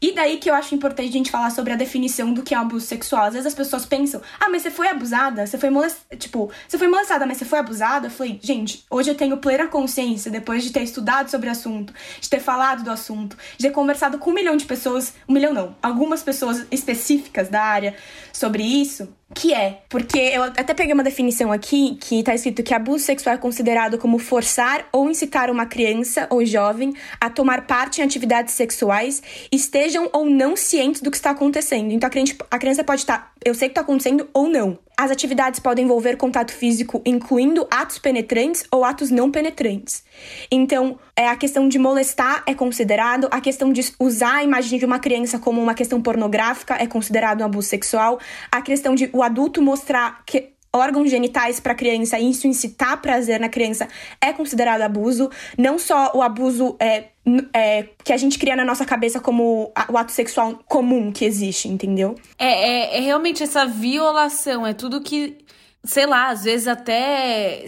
E 0.01 0.13
daí 0.13 0.37
que 0.37 0.49
eu 0.49 0.55
acho 0.55 0.75
importante 0.75 1.09
a 1.09 1.13
gente 1.13 1.31
falar 1.31 1.51
sobre 1.51 1.73
a 1.73 1.77
definição 1.77 2.33
do 2.33 2.43
que 2.43 2.55
é 2.55 2.59
um 2.59 2.63
abuso 2.63 2.87
sexual. 2.87 3.25
Às 3.25 3.33
vezes 3.33 3.47
as 3.49 3.55
pessoas 3.55 3.85
pensam, 3.85 4.21
ah, 4.39 4.49
mas 4.49 4.63
você 4.63 4.71
foi 4.71 4.87
abusada? 4.87 5.45
Você 5.45 5.59
foi 5.59 5.71
molestada? 5.71 6.17
Tipo, 6.17 6.51
você 6.69 6.79
foi 6.79 6.87
molestada, 6.87 7.27
mas 7.27 7.37
você 7.37 7.45
foi 7.45 7.59
abusada? 7.59 8.07
Eu 8.07 8.11
falei, 8.11 8.39
gente, 8.41 8.85
hoje 8.89 9.11
eu 9.11 9.17
tenho 9.17 9.37
plena 9.39 9.67
consciência, 9.67 10.31
depois 10.31 10.63
de 10.63 10.71
ter 10.71 10.83
estudado 10.83 11.29
sobre 11.29 11.49
o 11.49 11.53
assunto, 11.53 11.93
de 12.21 12.31
ter 12.31 12.39
falado 12.39 12.85
do 12.85 12.91
assunto, 12.93 13.37
de 13.57 13.67
ter 13.67 13.73
conversado 13.73 14.19
com 14.19 14.31
um 14.31 14.35
milhão 14.35 14.57
de 14.57 14.67
pessoas, 14.67 15.15
um 15.29 15.33
milhão 15.33 15.53
não, 15.53 15.75
algumas 15.83 16.23
pessoas 16.23 16.65
específicas 16.71 17.49
da 17.49 17.63
área 17.63 17.97
sobre 18.33 18.63
isso, 18.63 19.13
que 19.35 19.53
é, 19.53 19.83
porque 19.89 20.19
eu 20.19 20.43
até 20.43 20.75
peguei 20.75 20.95
uma 20.95 21.03
definição 21.03 21.51
aqui 21.51 21.97
que 22.01 22.23
tá 22.23 22.35
escrito 22.35 22.63
que 22.63 22.75
abuso 22.75 23.05
sexual 23.05 23.35
é 23.35 23.39
considerado 23.39 23.99
como 23.99 24.19
forçar 24.19 24.87
ou 24.93 25.11
incitar 25.11 25.51
uma 25.51 25.67
criança 25.67 26.27
ou 26.31 26.45
jovem 26.45 26.95
a 27.21 27.29
tomar 27.29 27.67
parte 27.67 28.01
em 28.01 28.05
atividades 28.05 28.55
sexuais, 28.55 29.23
esteja 29.53 29.89
estejam 29.89 30.11
ou 30.13 30.27
não 30.27 30.57
cientes 30.57 31.01
do 31.01 31.11
que 31.11 31.17
está 31.17 31.31
acontecendo. 31.31 31.93
Então 31.93 32.07
a 32.07 32.11
criança, 32.11 32.35
a 32.51 32.59
criança 32.59 32.85
pode 32.85 33.01
estar, 33.01 33.19
tá, 33.19 33.33
eu 33.45 33.55
sei 33.55 33.69
que 33.69 33.73
está 33.73 33.81
acontecendo 33.81 34.29
ou 34.35 34.49
não. 34.49 34.79
As 35.01 35.13
atividades 35.13 35.61
podem 35.61 35.85
envolver 35.85 36.17
contato 36.17 36.53
físico, 36.53 37.01
incluindo 37.07 37.69
atos 37.71 38.01
penetrantes 38.01 38.65
ou 38.69 38.85
atos 38.85 39.11
não 39.11 39.31
penetrantes. 39.31 40.03
Então, 40.51 40.99
é 41.17 41.29
a 41.29 41.37
questão 41.37 41.69
de 41.69 41.79
molestar 41.79 42.43
é 42.47 42.53
considerado, 42.53 43.29
a 43.31 43.41
questão 43.41 43.73
de 43.73 43.93
usar 44.01 44.39
a 44.39 44.43
imagem 44.43 44.77
de 44.77 44.85
uma 44.85 44.99
criança 44.99 45.39
como 45.39 45.63
uma 45.63 45.73
questão 45.73 46.03
pornográfica 46.03 46.75
é 46.81 46.87
considerado 46.89 47.43
um 47.43 47.45
abuso 47.45 47.69
sexual, 47.69 48.19
a 48.51 48.61
questão 48.61 48.97
de 48.97 49.09
o 49.19 49.23
adulto 49.23 49.61
mostrar 49.61 50.23
que 50.25 50.53
órgãos 50.73 51.11
genitais 51.11 51.59
para 51.59 51.75
criança 51.75 52.19
e 52.19 52.31
isso 52.31 52.47
incitar 52.47 53.01
prazer 53.03 53.41
na 53.41 53.49
criança 53.49 53.89
é 54.21 54.33
considerado 54.33 54.83
abuso. 54.83 55.29
Não 55.57 55.79
só 55.79 56.13
o 56.15 56.23
abuso 56.23 56.77
é, 56.79 57.07
é, 57.53 57.89
que 58.05 58.13
a 58.13 58.17
gente 58.17 58.39
cria 58.39 58.55
na 58.55 58.65
nossa 58.65 58.85
cabeça 58.85 59.19
como 59.19 59.73
o 59.89 59.99
ato 59.99 60.13
sexual 60.13 60.61
comum 60.67 61.11
que 61.11 61.25
existe, 61.25 61.69
entendeu? 61.69 62.15
É, 62.39 62.47
é, 62.47 62.99
é 62.99 63.01
realmente 63.01 63.43
essa 63.43 63.67
violação, 63.67 64.67
é 64.67 64.73
tudo 64.73 65.01
que, 65.01 65.39
sei 65.83 66.07
lá, 66.07 66.29
às 66.29 66.45
vezes 66.45 66.69
até 66.69 67.65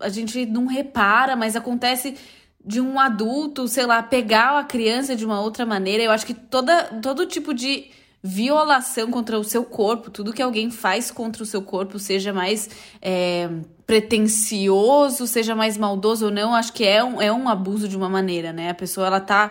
a 0.00 0.08
gente 0.08 0.46
não 0.46 0.66
repara, 0.66 1.36
mas 1.36 1.54
acontece 1.54 2.16
de 2.64 2.80
um 2.80 2.98
adulto, 2.98 3.68
sei 3.68 3.86
lá, 3.86 4.02
pegar 4.02 4.58
a 4.58 4.64
criança 4.64 5.14
de 5.14 5.24
uma 5.24 5.40
outra 5.40 5.64
maneira. 5.64 6.02
Eu 6.02 6.10
acho 6.10 6.26
que 6.26 6.34
toda, 6.34 6.84
todo 7.00 7.24
tipo 7.24 7.54
de 7.54 7.90
violação 8.22 9.10
contra 9.10 9.38
o 9.38 9.44
seu 9.44 9.64
corpo, 9.64 10.10
tudo 10.10 10.32
que 10.32 10.42
alguém 10.42 10.70
faz 10.70 11.10
contra 11.10 11.42
o 11.42 11.46
seu 11.46 11.62
corpo, 11.62 11.98
seja 11.98 12.32
mais 12.32 12.68
é, 13.00 13.48
pretencioso, 13.86 15.26
seja 15.26 15.54
mais 15.54 15.76
maldoso 15.76 16.26
ou 16.26 16.30
não, 16.30 16.54
acho 16.54 16.72
que 16.72 16.84
é 16.84 17.02
um, 17.02 17.22
é 17.22 17.32
um 17.32 17.48
abuso 17.48 17.88
de 17.88 17.96
uma 17.96 18.08
maneira, 18.08 18.52
né? 18.52 18.70
A 18.70 18.74
pessoa, 18.74 19.06
ela 19.06 19.20
tá, 19.20 19.50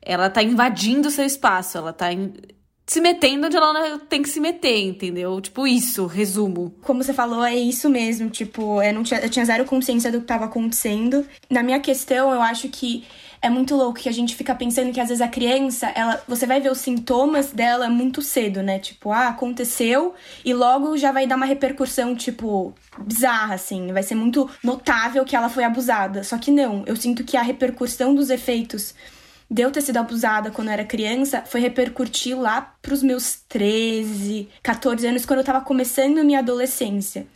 ela 0.00 0.30
tá 0.30 0.42
invadindo 0.42 1.08
o 1.08 1.10
seu 1.10 1.26
espaço, 1.26 1.76
ela 1.76 1.92
tá 1.92 2.12
in, 2.12 2.32
se 2.86 3.00
metendo 3.00 3.46
onde 3.48 3.56
ela 3.56 3.98
tem 3.98 4.22
que 4.22 4.28
se 4.28 4.40
meter, 4.40 4.78
entendeu? 4.78 5.40
Tipo 5.40 5.66
isso, 5.66 6.06
resumo. 6.06 6.74
Como 6.82 7.02
você 7.02 7.12
falou, 7.12 7.44
é 7.44 7.54
isso 7.54 7.90
mesmo, 7.90 8.30
tipo, 8.30 8.80
eu, 8.80 8.94
não 8.94 9.02
tinha, 9.02 9.20
eu 9.20 9.28
tinha 9.28 9.44
zero 9.44 9.64
consciência 9.64 10.10
do 10.10 10.20
que 10.20 10.26
tava 10.26 10.44
acontecendo. 10.44 11.26
Na 11.50 11.62
minha 11.62 11.80
questão, 11.80 12.32
eu 12.32 12.40
acho 12.40 12.68
que 12.68 13.04
é 13.46 13.50
muito 13.50 13.76
louco 13.76 14.00
que 14.00 14.08
a 14.08 14.12
gente 14.12 14.34
fica 14.34 14.54
pensando 14.54 14.92
que 14.92 15.00
às 15.00 15.08
vezes 15.08 15.22
a 15.22 15.28
criança, 15.28 15.86
ela, 15.94 16.20
você 16.26 16.46
vai 16.46 16.60
ver 16.60 16.70
os 16.70 16.78
sintomas 16.78 17.52
dela 17.52 17.88
muito 17.88 18.20
cedo, 18.20 18.60
né? 18.60 18.80
Tipo, 18.80 19.12
ah, 19.12 19.28
aconteceu 19.28 20.14
e 20.44 20.52
logo 20.52 20.96
já 20.96 21.12
vai 21.12 21.26
dar 21.26 21.36
uma 21.36 21.46
repercussão 21.46 22.14
tipo 22.14 22.74
bizarra 22.98 23.54
assim, 23.54 23.92
vai 23.92 24.02
ser 24.02 24.16
muito 24.16 24.50
notável 24.64 25.24
que 25.24 25.36
ela 25.36 25.48
foi 25.48 25.62
abusada. 25.62 26.24
Só 26.24 26.36
que 26.38 26.50
não, 26.50 26.82
eu 26.86 26.96
sinto 26.96 27.22
que 27.22 27.36
a 27.36 27.42
repercussão 27.42 28.14
dos 28.14 28.30
efeitos 28.30 28.94
de 29.48 29.62
eu 29.62 29.70
ter 29.70 29.80
sido 29.80 29.98
abusada 29.98 30.50
quando 30.50 30.68
eu 30.68 30.74
era 30.74 30.84
criança 30.84 31.44
foi 31.46 31.60
repercutir 31.60 32.36
lá 32.36 32.74
pros 32.82 33.00
meus 33.00 33.36
13, 33.48 34.48
14 34.60 35.06
anos, 35.06 35.24
quando 35.24 35.38
eu 35.38 35.44
tava 35.44 35.60
começando 35.60 36.24
minha 36.24 36.40
adolescência. 36.40 37.28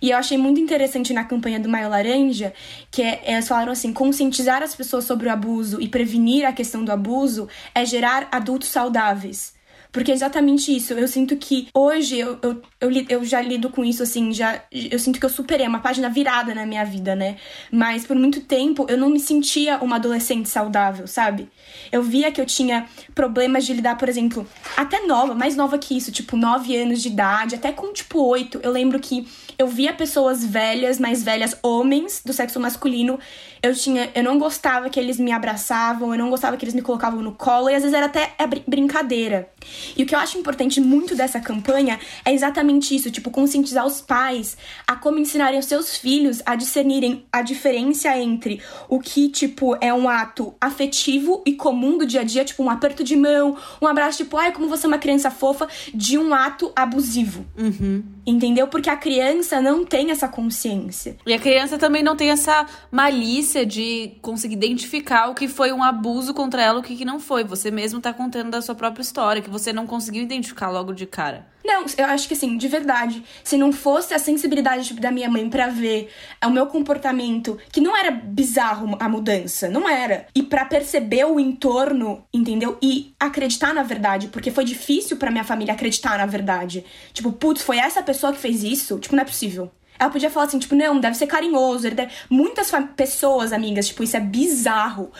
E 0.00 0.10
eu 0.10 0.18
achei 0.18 0.38
muito 0.38 0.60
interessante 0.60 1.12
na 1.12 1.24
campanha 1.24 1.60
do 1.60 1.68
Maio 1.68 1.88
Laranja, 1.88 2.52
que 2.90 3.02
é, 3.02 3.22
eles 3.24 3.48
falaram 3.48 3.72
assim: 3.72 3.92
conscientizar 3.92 4.62
as 4.62 4.74
pessoas 4.74 5.04
sobre 5.04 5.28
o 5.28 5.32
abuso 5.32 5.80
e 5.80 5.88
prevenir 5.88 6.46
a 6.46 6.52
questão 6.52 6.84
do 6.84 6.92
abuso 6.92 7.48
é 7.74 7.84
gerar 7.84 8.28
adultos 8.30 8.68
saudáveis. 8.68 9.57
Porque 9.90 10.10
é 10.10 10.14
exatamente 10.14 10.74
isso. 10.74 10.92
Eu 10.92 11.08
sinto 11.08 11.36
que 11.36 11.68
hoje 11.74 12.18
eu, 12.18 12.38
eu, 12.42 12.62
eu, 12.80 12.90
eu, 13.08 13.24
já 13.24 13.40
lido 13.40 13.70
com 13.70 13.84
isso, 13.84 14.02
assim, 14.02 14.32
já. 14.32 14.62
Eu 14.70 14.98
sinto 14.98 15.18
que 15.18 15.24
eu 15.24 15.30
superei 15.30 15.66
uma 15.66 15.80
página 15.80 16.08
virada 16.10 16.54
na 16.54 16.66
minha 16.66 16.84
vida, 16.84 17.16
né? 17.16 17.36
Mas 17.70 18.06
por 18.06 18.16
muito 18.16 18.40
tempo 18.40 18.86
eu 18.88 18.98
não 18.98 19.08
me 19.08 19.18
sentia 19.18 19.78
uma 19.78 19.96
adolescente 19.96 20.48
saudável, 20.48 21.06
sabe? 21.06 21.48
Eu 21.90 22.02
via 22.02 22.30
que 22.30 22.40
eu 22.40 22.46
tinha 22.46 22.86
problemas 23.14 23.64
de 23.64 23.72
lidar, 23.72 23.96
por 23.96 24.08
exemplo, 24.08 24.46
até 24.76 25.06
nova, 25.06 25.34
mais 25.34 25.56
nova 25.56 25.78
que 25.78 25.96
isso, 25.96 26.12
tipo, 26.12 26.36
9 26.36 26.76
anos 26.76 27.02
de 27.02 27.08
idade, 27.08 27.54
até 27.54 27.72
com 27.72 27.92
tipo 27.92 28.20
8. 28.20 28.60
Eu 28.62 28.70
lembro 28.70 28.98
que 29.00 29.26
eu 29.58 29.66
via 29.66 29.92
pessoas 29.92 30.44
velhas, 30.44 31.00
mais 31.00 31.22
velhas, 31.22 31.58
homens 31.62 32.22
do 32.24 32.32
sexo 32.32 32.60
masculino. 32.60 33.18
Eu 33.62 33.74
tinha, 33.74 34.10
eu 34.14 34.22
não 34.22 34.38
gostava 34.38 34.88
que 34.88 34.98
eles 34.98 35.18
me 35.18 35.32
abraçavam, 35.32 36.12
eu 36.12 36.18
não 36.18 36.30
gostava 36.30 36.56
que 36.56 36.64
eles 36.64 36.74
me 36.74 36.82
colocavam 36.82 37.22
no 37.22 37.32
colo 37.32 37.70
e 37.70 37.74
às 37.74 37.82
vezes 37.82 37.96
era 37.96 38.06
até 38.06 38.34
brincadeira. 38.66 39.48
E 39.96 40.02
o 40.02 40.06
que 40.06 40.14
eu 40.14 40.18
acho 40.18 40.38
importante 40.38 40.80
muito 40.80 41.14
dessa 41.14 41.40
campanha 41.40 41.98
é 42.24 42.32
exatamente 42.32 42.94
isso, 42.94 43.10
tipo 43.10 43.30
conscientizar 43.30 43.86
os 43.86 44.00
pais 44.00 44.56
a 44.86 44.96
como 44.96 45.18
ensinarem 45.18 45.58
os 45.58 45.66
seus 45.66 45.96
filhos 45.96 46.42
a 46.46 46.54
discernirem 46.54 47.26
a 47.32 47.42
diferença 47.42 48.16
entre 48.16 48.62
o 48.88 48.98
que 49.00 49.28
tipo 49.28 49.76
é 49.80 49.92
um 49.92 50.08
ato 50.08 50.54
afetivo 50.60 51.42
e 51.44 51.54
comum 51.54 51.98
do 51.98 52.06
dia 52.06 52.20
a 52.20 52.24
dia, 52.24 52.44
tipo 52.44 52.62
um 52.62 52.70
aperto 52.70 53.02
de 53.04 53.16
mão, 53.16 53.56
um 53.80 53.86
abraço, 53.86 54.18
tipo, 54.18 54.36
ai, 54.36 54.52
como 54.52 54.68
você 54.68 54.86
é 54.86 54.88
uma 54.88 54.98
criança 54.98 55.30
fofa, 55.30 55.68
de 55.94 56.18
um 56.18 56.34
ato 56.34 56.72
abusivo. 56.74 57.44
Uhum. 57.56 58.02
Entendeu? 58.26 58.68
Porque 58.68 58.90
a 58.90 58.96
criança 58.96 59.60
não 59.60 59.84
tem 59.84 60.10
essa 60.10 60.28
consciência. 60.28 61.16
E 61.26 61.32
a 61.32 61.38
criança 61.38 61.78
também 61.78 62.02
não 62.02 62.16
tem 62.16 62.30
essa 62.30 62.66
malícia 62.90 63.47
de 63.64 64.12
conseguir 64.22 64.54
identificar 64.54 65.28
o 65.28 65.34
que 65.34 65.48
foi 65.48 65.72
um 65.72 65.82
abuso 65.82 66.34
contra 66.34 66.62
ela, 66.62 66.80
o 66.80 66.82
que, 66.82 66.96
que 66.96 67.04
não 67.04 67.18
foi. 67.18 67.44
Você 67.44 67.70
mesmo 67.70 68.00
tá 68.00 68.12
contando 68.12 68.50
da 68.50 68.62
sua 68.62 68.74
própria 68.74 69.02
história, 69.02 69.42
que 69.42 69.50
você 69.50 69.72
não 69.72 69.86
conseguiu 69.86 70.22
identificar 70.22 70.70
logo 70.70 70.92
de 70.92 71.06
cara. 71.06 71.46
Não, 71.64 71.84
eu 71.98 72.06
acho 72.06 72.26
que 72.26 72.32
assim, 72.32 72.56
de 72.56 72.66
verdade, 72.66 73.22
se 73.44 73.58
não 73.58 73.72
fosse 73.72 74.14
a 74.14 74.18
sensibilidade 74.18 74.86
tipo, 74.88 75.02
da 75.02 75.10
minha 75.10 75.28
mãe 75.28 75.50
para 75.50 75.68
ver 75.68 76.10
o 76.42 76.48
meu 76.48 76.66
comportamento, 76.66 77.58
que 77.70 77.80
não 77.80 77.94
era 77.94 78.10
bizarro 78.10 78.96
a 78.98 79.06
mudança, 79.06 79.68
não 79.68 79.86
era. 79.86 80.26
E 80.34 80.42
para 80.42 80.64
perceber 80.64 81.26
o 81.26 81.38
entorno, 81.38 82.24
entendeu? 82.32 82.78
E 82.82 83.12
acreditar 83.20 83.74
na 83.74 83.82
verdade, 83.82 84.28
porque 84.28 84.50
foi 84.50 84.64
difícil 84.64 85.18
para 85.18 85.30
minha 85.30 85.44
família 85.44 85.74
acreditar 85.74 86.16
na 86.16 86.24
verdade. 86.24 86.86
Tipo, 87.12 87.32
putz, 87.32 87.62
foi 87.62 87.76
essa 87.76 88.02
pessoa 88.02 88.32
que 88.32 88.38
fez 88.38 88.62
isso? 88.62 88.98
Tipo, 88.98 89.14
não 89.14 89.22
é 89.22 89.26
possível. 89.26 89.70
Ela 89.98 90.10
podia 90.10 90.30
falar 90.30 90.46
assim, 90.46 90.58
tipo, 90.58 90.74
não, 90.74 91.00
deve 91.00 91.16
ser 91.16 91.26
carinhoso. 91.26 91.90
Deve... 91.90 92.12
Muitas 92.30 92.70
pessoas, 92.94 93.52
amigas, 93.52 93.88
tipo, 93.88 94.02
isso 94.02 94.16
é 94.16 94.20
bizarro. 94.20 95.10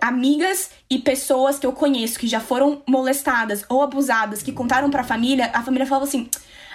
Amigas 0.00 0.70
e 0.88 0.98
pessoas 0.98 1.58
que 1.58 1.66
eu 1.66 1.72
conheço 1.72 2.18
que 2.18 2.26
já 2.26 2.40
foram 2.40 2.82
molestadas 2.88 3.64
ou 3.68 3.82
abusadas, 3.82 4.42
que 4.42 4.52
contaram 4.52 4.90
pra 4.90 5.02
família, 5.02 5.50
a 5.52 5.62
família 5.62 5.86
falava 5.86 6.04
assim. 6.04 6.28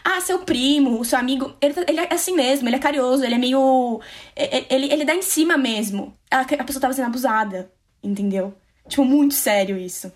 Ah, 0.04 0.22
seu 0.22 0.40
primo, 0.40 1.04
seu 1.04 1.18
amigo, 1.18 1.56
ele, 1.60 1.74
ele 1.88 2.00
é 2.00 2.14
assim 2.14 2.36
mesmo, 2.36 2.70
ele 2.70 2.76
é 2.76 2.80
carinhoso, 2.80 3.24
ele 3.24 3.34
é 3.34 3.38
meio. 3.40 4.00
Ele, 4.36 4.94
ele 4.94 5.04
dá 5.04 5.16
em 5.16 5.24
cima 5.24 5.58
mesmo. 5.58 6.16
A, 6.30 6.42
a 6.42 6.64
pessoa 6.64 6.80
tava 6.80 6.94
sendo 6.94 7.08
abusada, 7.08 7.72
entendeu? 8.04 8.54
Tipo, 8.88 9.04
muito 9.04 9.34
sério 9.34 9.78
isso. 9.78 10.12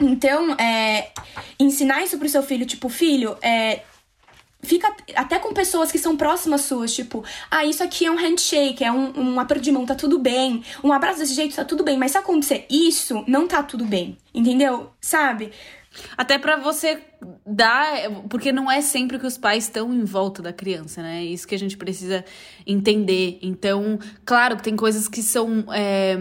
Então, 0.00 0.54
é, 0.54 1.10
ensinar 1.58 2.02
isso 2.02 2.18
pro 2.18 2.28
seu 2.28 2.42
filho, 2.42 2.66
tipo, 2.66 2.88
filho, 2.88 3.36
é, 3.40 3.82
fica 4.66 4.94
até 5.14 5.38
com 5.38 5.52
pessoas 5.54 5.90
que 5.90 5.98
são 5.98 6.16
próximas 6.16 6.62
suas, 6.62 6.94
tipo, 6.94 7.24
ah, 7.50 7.64
isso 7.64 7.82
aqui 7.82 8.04
é 8.04 8.10
um 8.10 8.16
handshake, 8.16 8.84
é 8.84 8.92
um, 8.92 9.12
um 9.18 9.40
aperto 9.40 9.62
de 9.62 9.72
mão, 9.72 9.86
tá 9.86 9.94
tudo 9.94 10.18
bem. 10.18 10.62
Um 10.82 10.92
abraço 10.92 11.20
desse 11.20 11.34
jeito 11.34 11.56
tá 11.56 11.64
tudo 11.64 11.82
bem, 11.82 11.96
mas 11.96 12.12
se 12.12 12.18
acontecer 12.18 12.66
isso, 12.68 13.24
não 13.26 13.46
tá 13.46 13.62
tudo 13.62 13.84
bem. 13.84 14.18
Entendeu? 14.34 14.90
Sabe? 15.00 15.52
Até 16.16 16.38
para 16.38 16.56
você 16.56 16.98
dar, 17.46 18.10
porque 18.28 18.52
não 18.52 18.70
é 18.70 18.80
sempre 18.80 19.18
que 19.18 19.26
os 19.26 19.38
pais 19.38 19.64
estão 19.64 19.92
em 19.92 20.04
volta 20.04 20.42
da 20.42 20.52
criança, 20.52 21.02
né? 21.02 21.20
É 21.20 21.24
isso 21.24 21.46
que 21.46 21.54
a 21.54 21.58
gente 21.58 21.76
precisa 21.76 22.24
entender. 22.66 23.38
Então, 23.42 23.98
claro 24.24 24.56
que 24.56 24.62
tem 24.62 24.76
coisas 24.76 25.08
que 25.08 25.22
são 25.22 25.64
é, 25.72 26.16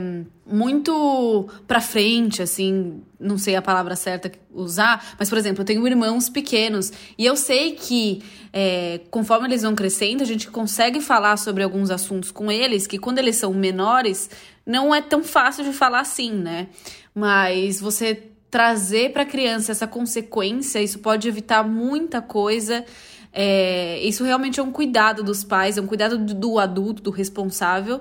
muito 0.46 1.50
pra 1.68 1.82
frente, 1.82 2.42
assim, 2.42 3.02
não 3.20 3.38
sei 3.38 3.56
a 3.56 3.62
palavra 3.62 3.96
certa 3.96 4.32
usar, 4.54 5.16
mas, 5.20 5.30
por 5.30 5.38
exemplo, 5.38 5.62
eu 5.62 5.66
tenho 5.66 5.86
irmãos 5.88 6.30
pequenos 6.30 6.92
e 7.18 7.26
eu 7.26 7.36
sei 7.36 7.74
que 7.74 8.24
é, 8.54 9.02
conforme 9.10 9.48
eles 9.48 9.64
vão 9.64 9.76
crescendo, 9.76 10.24
a 10.24 10.26
gente 10.26 10.50
consegue 10.50 11.02
falar 11.02 11.38
sobre 11.38 11.64
alguns 11.64 11.90
assuntos 11.90 12.32
com 12.32 12.52
eles 12.52 12.88
que 12.88 12.98
quando 12.98 13.20
eles 13.20 13.36
são 13.36 13.54
menores 13.54 14.30
não 14.66 14.94
é 14.94 15.02
tão 15.02 15.24
fácil 15.24 15.64
de 15.64 15.74
falar 15.74 16.00
assim, 16.00 16.32
né? 16.32 16.68
Mas 17.14 17.80
você 17.80 18.32
trazer 18.56 19.12
para 19.12 19.24
a 19.24 19.26
criança 19.26 19.74
essa 19.74 19.86
consequência, 19.86 20.82
isso 20.82 21.00
pode 21.00 21.28
evitar 21.28 21.62
muita 21.62 22.22
coisa. 22.22 22.86
É, 23.34 24.00
isso 24.02 24.24
realmente 24.24 24.62
é 24.62 24.64
um 24.64 24.72
cuidado 24.72 25.22
dos 25.22 25.44
pais, 25.44 25.78
é 25.78 25.82
um 25.82 25.86
cuidado 25.86 26.18
do, 26.18 26.58
adulto, 26.58 27.04
do 27.04 27.12
responsável. 27.12 28.00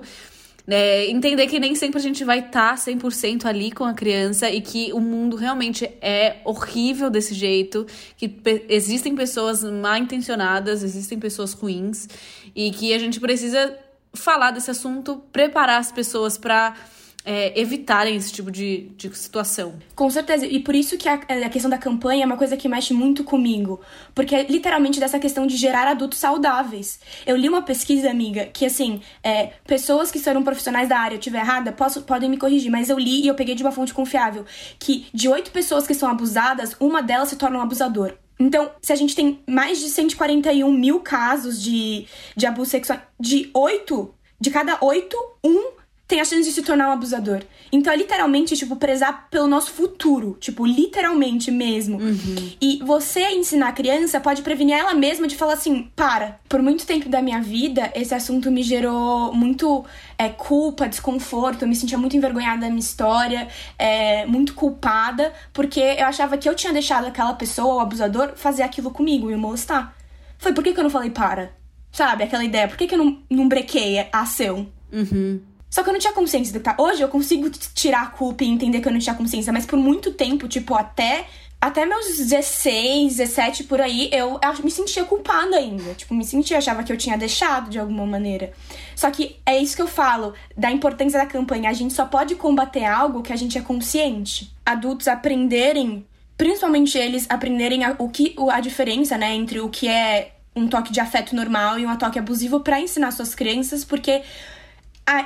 É, 0.65 1.07
entender 1.07 1.47
que 1.47 1.59
nem 1.59 1.75
sempre 1.75 1.99
a 1.99 2.01
gente 2.01 2.23
vai 2.23 2.39
estar 2.39 2.69
tá 2.69 2.75
100% 2.75 3.43
ali 3.43 3.69
com 3.69 3.83
a 3.83 3.93
criança 3.93 4.49
e 4.49 4.61
que 4.61 4.93
o 4.93 5.01
mundo 5.01 5.35
realmente 5.35 5.83
é 6.01 6.37
horrível 6.45 7.09
desse 7.09 7.33
jeito, 7.33 7.85
que 8.15 8.29
pe 8.29 8.63
existem 8.69 9.13
pessoas 9.13 9.61
mal 9.61 9.97
intencionadas, 9.97 10.83
existem 10.83 11.19
pessoas 11.19 11.51
ruins 11.51 12.07
e 12.55 12.71
que 12.71 12.93
a 12.93 12.97
gente 12.97 13.19
precisa 13.19 13.77
falar 14.13 14.51
desse 14.51 14.71
assunto, 14.71 15.21
preparar 15.33 15.81
as 15.81 15.91
pessoas 15.91 16.37
para 16.37 16.77
é, 17.25 17.59
evitarem 17.59 18.15
esse 18.15 18.31
tipo 18.31 18.51
de, 18.51 18.89
de 18.95 19.15
situação. 19.17 19.75
Com 19.95 20.09
certeza. 20.09 20.45
E 20.45 20.59
por 20.59 20.75
isso 20.75 20.97
que 20.97 21.09
a, 21.09 21.15
a, 21.15 21.49
questão 21.49 21.69
da 21.69 21.77
campanha 21.77 22.23
é 22.23 22.25
uma 22.25 22.37
coisa 22.37 22.55
que 22.55 22.69
mexe 22.69 22.93
muito 22.93 23.23
comigo. 23.23 23.81
Porque 24.13 24.35
é 24.35 24.43
literalmente 24.43 24.99
dessa 24.99 25.17
questão 25.17 25.47
de 25.47 25.57
gerar 25.57 25.87
adultos 25.87 26.19
saudáveis. 26.19 26.99
Eu 27.25 27.35
li 27.35 27.49
uma 27.49 27.63
pesquisa, 27.63 28.11
amiga, 28.11 28.45
que 28.45 28.65
assim, 28.65 29.01
é, 29.23 29.53
pessoas 29.65 30.11
que 30.11 30.19
serão 30.19 30.43
profissionais 30.43 30.87
da 30.87 30.99
área, 30.99 31.15
eu 31.15 31.19
estiver 31.19 31.39
errada, 31.39 31.71
posso, 31.71 32.03
podem 32.03 32.29
me 32.29 32.37
corrigir, 32.37 32.69
mas 32.69 32.89
eu 32.89 32.99
li 32.99 33.23
e 33.23 33.27
eu 33.27 33.35
peguei 33.35 33.55
de 33.55 33.63
uma 33.63 33.71
fonte 33.71 33.93
confiável 33.93 34.45
que 34.79 35.07
de 35.13 35.27
oito 35.27 35.51
pessoas 35.51 35.87
que 35.87 35.93
são 35.93 36.09
abusadas, 36.09 36.75
uma 36.79 37.01
delas 37.01 37.29
se 37.29 37.35
torna 37.35 37.57
um 37.57 37.61
abusador. 37.61 38.13
Então, 38.39 38.71
se 38.81 38.91
a 38.91 38.95
gente 38.95 39.15
tem 39.15 39.39
mais 39.47 39.79
de 39.79 39.89
141 39.89 40.71
mil 40.71 40.99
casos 40.99 41.61
de, 41.61 42.05
de 42.35 42.45
abuso 42.45 42.69
sexual, 42.69 42.99
de 43.19 43.49
oito, 43.53 44.13
de 44.39 44.51
cada 44.51 44.77
oito, 44.81 45.17
um 45.43 45.71
tem 46.07 46.21
a 46.21 46.25
chance 46.25 46.43
de 46.43 46.51
se 46.51 46.61
tornar 46.61 46.89
um 46.89 46.91
abusador. 46.91 47.41
Então 47.71 47.91
é 47.91 47.95
literalmente, 47.95 48.55
tipo, 48.55 48.75
prezar 48.75 49.27
pelo 49.29 49.47
nosso 49.47 49.71
futuro. 49.71 50.37
Tipo, 50.39 50.65
literalmente 50.65 51.49
mesmo. 51.49 51.97
Uhum. 51.97 52.51
E 52.61 52.79
você 52.83 53.31
ensinar 53.31 53.69
a 53.69 53.71
criança 53.71 54.19
pode 54.19 54.43
prevenir 54.43 54.75
ela 54.75 54.93
mesma 54.93 55.27
de 55.27 55.35
falar 55.35 55.53
assim: 55.53 55.89
para. 55.95 56.39
Por 56.47 56.61
muito 56.61 56.85
tempo 56.85 57.09
da 57.09 57.21
minha 57.21 57.41
vida, 57.41 57.91
esse 57.95 58.13
assunto 58.13 58.51
me 58.51 58.61
gerou 58.61 59.33
muito 59.33 59.83
é, 60.17 60.29
culpa, 60.29 60.87
desconforto. 60.87 61.63
Eu 61.63 61.67
me 61.67 61.75
sentia 61.75 61.97
muito 61.97 62.15
envergonhada 62.15 62.61
da 62.61 62.67
minha 62.67 62.79
história, 62.79 63.47
é, 63.77 64.25
muito 64.27 64.53
culpada, 64.53 65.33
porque 65.51 65.79
eu 65.79 66.05
achava 66.05 66.37
que 66.37 66.47
eu 66.47 66.53
tinha 66.53 66.71
deixado 66.71 67.07
aquela 67.07 67.33
pessoa, 67.33 67.75
o 67.75 67.79
abusador, 67.79 68.33
fazer 68.35 68.61
aquilo 68.61 68.91
comigo 68.91 69.29
e 69.29 69.33
me 69.33 69.39
molestar. 69.41 69.95
Foi 70.37 70.53
por 70.53 70.63
que, 70.63 70.71
que 70.71 70.79
eu 70.79 70.83
não 70.83 70.91
falei 70.91 71.09
para? 71.09 71.51
Sabe, 71.91 72.23
aquela 72.23 72.43
ideia, 72.43 72.67
por 72.67 72.77
que, 72.77 72.87
que 72.87 72.93
eu 72.93 72.99
não, 72.99 73.19
não 73.29 73.47
brequei 73.47 73.99
a 73.99 74.21
ação? 74.21 74.67
Uhum. 74.91 75.39
Só 75.75 75.83
que 75.83 75.89
eu 75.89 75.93
não 75.93 75.99
tinha 75.99 76.13
consciência 76.13 76.53
do 76.53 76.59
que 76.59 76.63
tá. 76.63 76.81
Hoje 76.81 77.01
eu 77.01 77.09
consigo 77.09 77.49
tirar 77.49 78.03
a 78.03 78.07
culpa 78.07 78.45
e 78.45 78.47
entender 78.47 78.79
que 78.79 78.87
eu 78.87 78.93
não 78.93 78.99
tinha 78.99 79.13
consciência, 79.13 79.51
mas 79.51 79.65
por 79.65 79.77
muito 79.77 80.13
tempo, 80.13 80.47
tipo, 80.47 80.73
até 80.73 81.25
até 81.59 81.85
meus 81.85 82.05
16, 82.15 83.17
17 83.17 83.65
por 83.65 83.81
aí, 83.81 84.09
eu, 84.13 84.39
me 84.63 84.71
sentia 84.71 85.03
culpada 85.03 85.57
ainda. 85.57 85.93
Tipo, 85.93 86.13
me 86.13 86.23
sentia, 86.23 86.59
achava 86.59 86.81
que 86.81 86.93
eu 86.93 86.95
tinha 86.95 87.17
deixado 87.17 87.69
de 87.69 87.77
alguma 87.77 88.05
maneira. 88.05 88.53
Só 88.95 89.11
que 89.11 89.35
é 89.45 89.61
isso 89.61 89.75
que 89.75 89.81
eu 89.81 89.87
falo, 89.87 90.33
da 90.55 90.71
importância 90.71 91.19
da 91.19 91.25
campanha. 91.25 91.69
A 91.69 91.73
gente 91.73 91.93
só 91.93 92.05
pode 92.05 92.35
combater 92.35 92.85
algo 92.85 93.21
que 93.21 93.33
a 93.33 93.35
gente 93.35 93.57
é 93.57 93.61
consciente. 93.61 94.55
Adultos 94.65 95.09
aprenderem, 95.09 96.05
principalmente 96.37 96.97
eles 96.97 97.25
aprenderem 97.27 97.83
a, 97.83 97.97
o 97.99 98.07
que 98.07 98.33
a 98.49 98.61
diferença, 98.61 99.17
né, 99.17 99.35
entre 99.35 99.59
o 99.59 99.67
que 99.67 99.89
é 99.89 100.35
um 100.55 100.69
toque 100.69 100.93
de 100.93 101.01
afeto 101.01 101.35
normal 101.35 101.77
e 101.77 101.85
um 101.85 101.97
toque 101.97 102.17
abusivo 102.17 102.61
para 102.61 102.79
ensinar 102.79 103.11
suas 103.11 103.35
crianças, 103.35 103.83
porque 103.83 104.21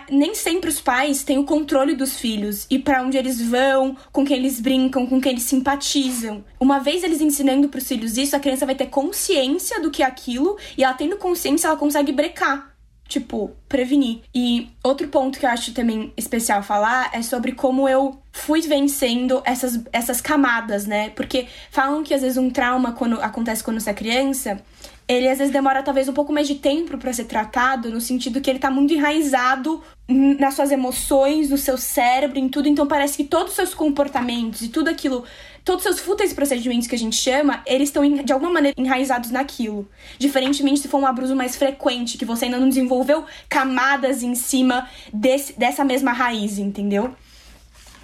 nem 0.09 0.36
sempre 0.36 0.69
os 0.69 0.81
pais 0.81 1.24
têm 1.24 1.38
o 1.38 1.43
controle 1.43 1.95
dos 1.95 2.19
filhos 2.19 2.65
e 2.69 2.77
para 2.77 3.01
onde 3.01 3.17
eles 3.17 3.41
vão, 3.41 3.95
com 4.12 4.25
quem 4.25 4.38
eles 4.38 4.59
brincam, 4.59 5.05
com 5.05 5.21
quem 5.21 5.33
eles 5.33 5.43
simpatizam. 5.43 6.43
Uma 6.59 6.79
vez 6.79 7.03
eles 7.03 7.21
ensinando 7.21 7.69
para 7.69 7.77
os 7.77 7.88
filhos 7.88 8.17
isso, 8.17 8.36
a 8.36 8.39
criança 8.39 8.65
vai 8.65 8.75
ter 8.75 8.88
consciência 8.88 9.81
do 9.81 9.91
que 9.91 10.03
é 10.03 10.05
aquilo 10.05 10.57
e 10.77 10.83
ela 10.83 10.93
tendo 10.93 11.17
consciência, 11.17 11.67
ela 11.67 11.77
consegue 11.77 12.12
brecar. 12.12 12.69
Tipo, 13.10 13.51
prevenir. 13.68 14.22
E 14.34 14.70
outro 14.84 15.08
ponto 15.08 15.39
que 15.39 15.46
eu 15.46 15.50
acho 15.50 15.74
também 15.74 16.13
especial 16.16 16.62
falar 16.63 17.10
é 17.12 17.24
sobre 17.24 17.54
como 17.54 17.89
eu 17.89 18.22
fui 18.32 18.62
vencendo 18.62 19.42
essas, 19.44 19.84
essas 19.92 20.22
camadas, 20.22 20.86
né? 20.86 21.10
Porque 21.10 21.48
falam 21.72 22.04
que 22.04 22.13
às 22.13 22.22
vezes 22.22 22.38
um 22.38 22.51
trauma 22.51 22.92
quando 22.94 23.20
acontece 23.20 23.63
quando 23.63 23.80
você 23.80 23.89
é 23.89 23.94
criança, 23.96 24.62
ele 25.10 25.28
às 25.28 25.39
vezes 25.39 25.51
demora 25.51 25.82
talvez 25.82 26.08
um 26.08 26.13
pouco 26.13 26.32
mais 26.32 26.48
de 26.48 26.54
tempo 26.54 26.96
para 27.00 27.12
ser 27.12 27.25
tratado, 27.25 27.89
no 27.89 28.00
sentido 28.00 28.39
que 28.39 28.48
ele 28.48 28.60
tá 28.60 28.70
muito 28.70 28.94
enraizado 28.94 29.82
nas 30.08 30.54
suas 30.54 30.72
emoções, 30.72 31.50
no 31.50 31.58
seu 31.58 31.80
cérebro, 31.80 32.38
em 32.38 32.48
tudo. 32.48 32.68
Então 32.68 32.86
parece 32.86 33.18
que 33.18 33.24
todos 33.24 33.50
os 33.50 33.56
seus 33.56 33.74
comportamentos 33.74 34.62
e 34.62 34.68
tudo 34.68 34.88
aquilo, 34.88 35.24
todos 35.70 35.86
os 35.86 35.96
seus 35.96 36.00
fúteis 36.00 36.34
procedimentos 36.34 36.88
que 36.88 36.96
a 36.96 36.98
gente 36.98 37.16
chama, 37.16 37.62
eles 37.64 37.90
estão 37.90 38.02
de 38.24 38.34
alguma 38.34 38.52
maneira 38.54 38.74
enraizados 38.76 39.30
naquilo. 39.30 39.88
Diferentemente 40.18 40.80
se 40.80 40.88
for 40.88 41.00
um 41.00 41.06
abuso 41.06 41.36
mais 41.36 41.56
frequente, 41.56 42.18
que 42.18 42.26
você 42.26 42.46
ainda 42.46 42.58
não 42.58 42.68
desenvolveu 42.68 43.24
camadas 43.48 44.24
em 44.24 44.34
cima 44.34 44.90
desse, 45.14 45.54
dessa 45.60 45.86
mesma 45.86 46.12
raiz, 46.12 46.58
entendeu? 46.58 47.16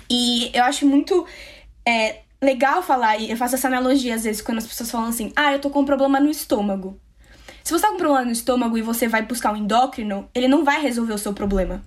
E 0.08 0.52
eu 0.54 0.64
acho 0.64 0.86
muito. 0.86 1.26
É, 1.84 2.20
legal 2.40 2.84
falar, 2.84 3.18
e 3.18 3.32
eu 3.32 3.38
faço 3.38 3.56
essa 3.56 3.68
analogia 3.68 4.14
às 4.14 4.24
vezes 4.24 4.44
quando 4.44 4.60
as 4.60 4.68
pessoas 4.68 4.92
falam 4.92 5.08
assim: 5.08 5.34
ah, 5.36 5.52
eu 5.52 5.60
tô 5.60 5.72
com 5.72 5.80
um 5.80 5.86
problema 5.86 6.20
no 6.20 6.30
estômago. 6.30 7.00
Se 7.64 7.74
você 7.74 7.82
tá 7.82 7.88
com 7.88 7.96
um 7.96 7.98
problema 7.98 8.26
no 8.26 8.32
estômago 8.32 8.78
e 8.78 8.84
você 8.84 9.08
vai 9.08 9.24
buscar 9.24 9.52
um 9.52 9.58
endócrino, 9.58 10.30
ele 10.36 10.48
não 10.48 10.64
vai 10.64 10.80
resolver 10.80 11.14
o 11.14 11.18
seu 11.18 11.34
problema. 11.34 11.84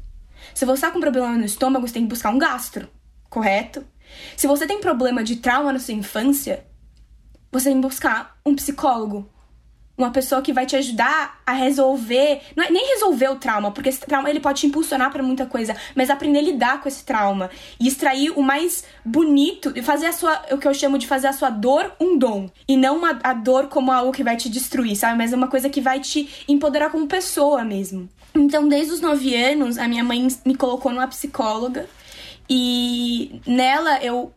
Se 0.52 0.64
você 0.64 0.80
tá 0.80 0.90
com 0.90 0.98
um 0.98 1.00
problema 1.00 1.36
no 1.36 1.44
estômago, 1.44 1.86
você 1.86 1.94
tem 1.94 2.02
que 2.02 2.08
buscar 2.08 2.30
um 2.30 2.38
gastro, 2.38 2.88
correto? 3.30 3.86
Se 4.36 4.46
você 4.46 4.66
tem 4.66 4.80
problema 4.80 5.22
de 5.22 5.36
trauma 5.36 5.72
na 5.72 5.78
sua 5.78 5.94
infância, 5.94 6.64
você 7.50 7.70
tem 7.70 7.80
que 7.80 7.86
buscar 7.86 8.38
um 8.44 8.54
psicólogo, 8.54 9.28
uma 9.98 10.12
pessoa 10.12 10.40
que 10.40 10.52
vai 10.52 10.64
te 10.64 10.76
ajudar 10.76 11.40
a 11.44 11.52
resolver, 11.52 12.40
não 12.54 12.62
é 12.62 12.70
nem 12.70 12.92
resolver 12.94 13.28
o 13.28 13.36
trauma, 13.36 13.72
porque 13.72 13.88
esse 13.88 13.98
trauma 14.00 14.30
ele 14.30 14.38
pode 14.38 14.60
te 14.60 14.66
impulsionar 14.66 15.10
para 15.10 15.24
muita 15.24 15.44
coisa, 15.44 15.76
mas 15.94 16.08
aprender 16.08 16.38
a 16.38 16.42
lidar 16.42 16.80
com 16.80 16.88
esse 16.88 17.04
trauma 17.04 17.50
e 17.80 17.88
extrair 17.88 18.30
o 18.30 18.42
mais 18.42 18.84
bonito 19.04 19.72
e 19.74 19.82
fazer 19.82 20.06
a 20.06 20.12
sua, 20.12 20.40
o 20.52 20.58
que 20.58 20.68
eu 20.68 20.74
chamo 20.74 20.98
de 20.98 21.06
fazer 21.06 21.26
a 21.26 21.32
sua 21.32 21.50
dor 21.50 21.92
um 22.00 22.16
dom 22.16 22.48
e 22.68 22.76
não 22.76 22.98
uma, 22.98 23.18
a 23.24 23.34
dor 23.34 23.66
como 23.66 23.90
algo 23.90 24.12
que 24.12 24.22
vai 24.22 24.36
te 24.36 24.48
destruir, 24.48 24.94
sabe? 24.94 25.18
Mas 25.18 25.32
é 25.32 25.36
uma 25.36 25.48
coisa 25.48 25.68
que 25.68 25.80
vai 25.80 25.98
te 25.98 26.44
empoderar 26.46 26.90
como 26.90 27.08
pessoa 27.08 27.64
mesmo. 27.64 28.08
Então, 28.34 28.68
desde 28.68 28.92
os 28.92 29.00
nove 29.00 29.34
anos, 29.34 29.78
a 29.78 29.88
minha 29.88 30.04
mãe 30.04 30.28
me 30.44 30.54
colocou 30.54 30.92
numa 30.92 31.08
psicóloga 31.08 31.88
e 32.48 33.40
nela 33.46 34.02
eu 34.02 34.32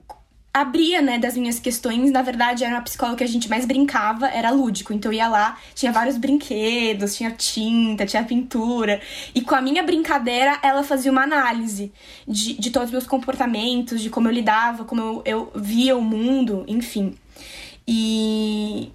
abria, 0.53 1.01
né, 1.01 1.17
das 1.17 1.37
minhas 1.37 1.59
questões. 1.59 2.11
Na 2.11 2.21
verdade, 2.21 2.63
era 2.63 2.75
uma 2.75 2.81
psicóloga 2.81 3.19
que 3.19 3.23
a 3.23 3.27
gente 3.27 3.49
mais 3.49 3.65
brincava, 3.65 4.27
era 4.27 4.51
lúdico. 4.51 4.91
Então 4.91 5.11
eu 5.11 5.17
ia 5.17 5.27
lá, 5.27 5.57
tinha 5.73 5.91
vários 5.91 6.17
brinquedos, 6.17 7.15
tinha 7.15 7.31
tinta, 7.31 8.05
tinha 8.05 8.23
pintura. 8.23 9.01
E 9.33 9.41
com 9.41 9.55
a 9.55 9.61
minha 9.61 9.81
brincadeira, 9.83 10.59
ela 10.61 10.83
fazia 10.83 11.11
uma 11.11 11.23
análise 11.23 11.91
de, 12.27 12.53
de 12.53 12.69
todos 12.69 12.89
os 12.89 12.91
meus 12.91 13.07
comportamentos, 13.07 14.01
de 14.01 14.09
como 14.09 14.27
eu 14.27 14.33
lidava, 14.33 14.83
como 14.83 15.01
eu, 15.01 15.21
eu 15.25 15.51
via 15.55 15.97
o 15.97 16.01
mundo, 16.01 16.65
enfim. 16.67 17.15
E 17.87 18.91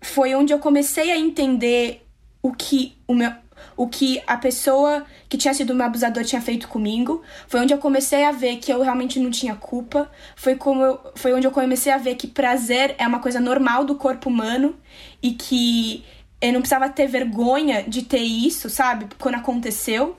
foi 0.00 0.34
onde 0.34 0.52
eu 0.52 0.58
comecei 0.58 1.10
a 1.10 1.18
entender 1.18 2.06
o 2.42 2.52
que 2.52 2.96
o 3.06 3.14
meu 3.14 3.32
o 3.76 3.88
que 3.88 4.22
a 4.26 4.36
pessoa 4.36 5.04
que 5.28 5.36
tinha 5.36 5.54
sido 5.54 5.74
meu 5.74 5.86
abusador 5.86 6.24
tinha 6.24 6.40
feito 6.40 6.68
comigo. 6.68 7.22
Foi 7.48 7.60
onde 7.60 7.72
eu 7.72 7.78
comecei 7.78 8.24
a 8.24 8.32
ver 8.32 8.56
que 8.56 8.72
eu 8.72 8.82
realmente 8.82 9.18
não 9.18 9.30
tinha 9.30 9.54
culpa. 9.54 10.10
Foi, 10.36 10.56
como 10.56 10.82
eu, 10.82 11.00
foi 11.14 11.32
onde 11.32 11.46
eu 11.46 11.50
comecei 11.50 11.92
a 11.92 11.98
ver 11.98 12.14
que 12.16 12.26
prazer 12.26 12.94
é 12.98 13.06
uma 13.06 13.20
coisa 13.20 13.40
normal 13.40 13.84
do 13.84 13.94
corpo 13.94 14.28
humano 14.28 14.76
e 15.22 15.32
que 15.32 16.04
eu 16.40 16.52
não 16.52 16.60
precisava 16.60 16.88
ter 16.88 17.06
vergonha 17.06 17.82
de 17.82 18.02
ter 18.02 18.22
isso, 18.22 18.70
sabe? 18.70 19.06
Quando 19.18 19.36
aconteceu. 19.36 20.16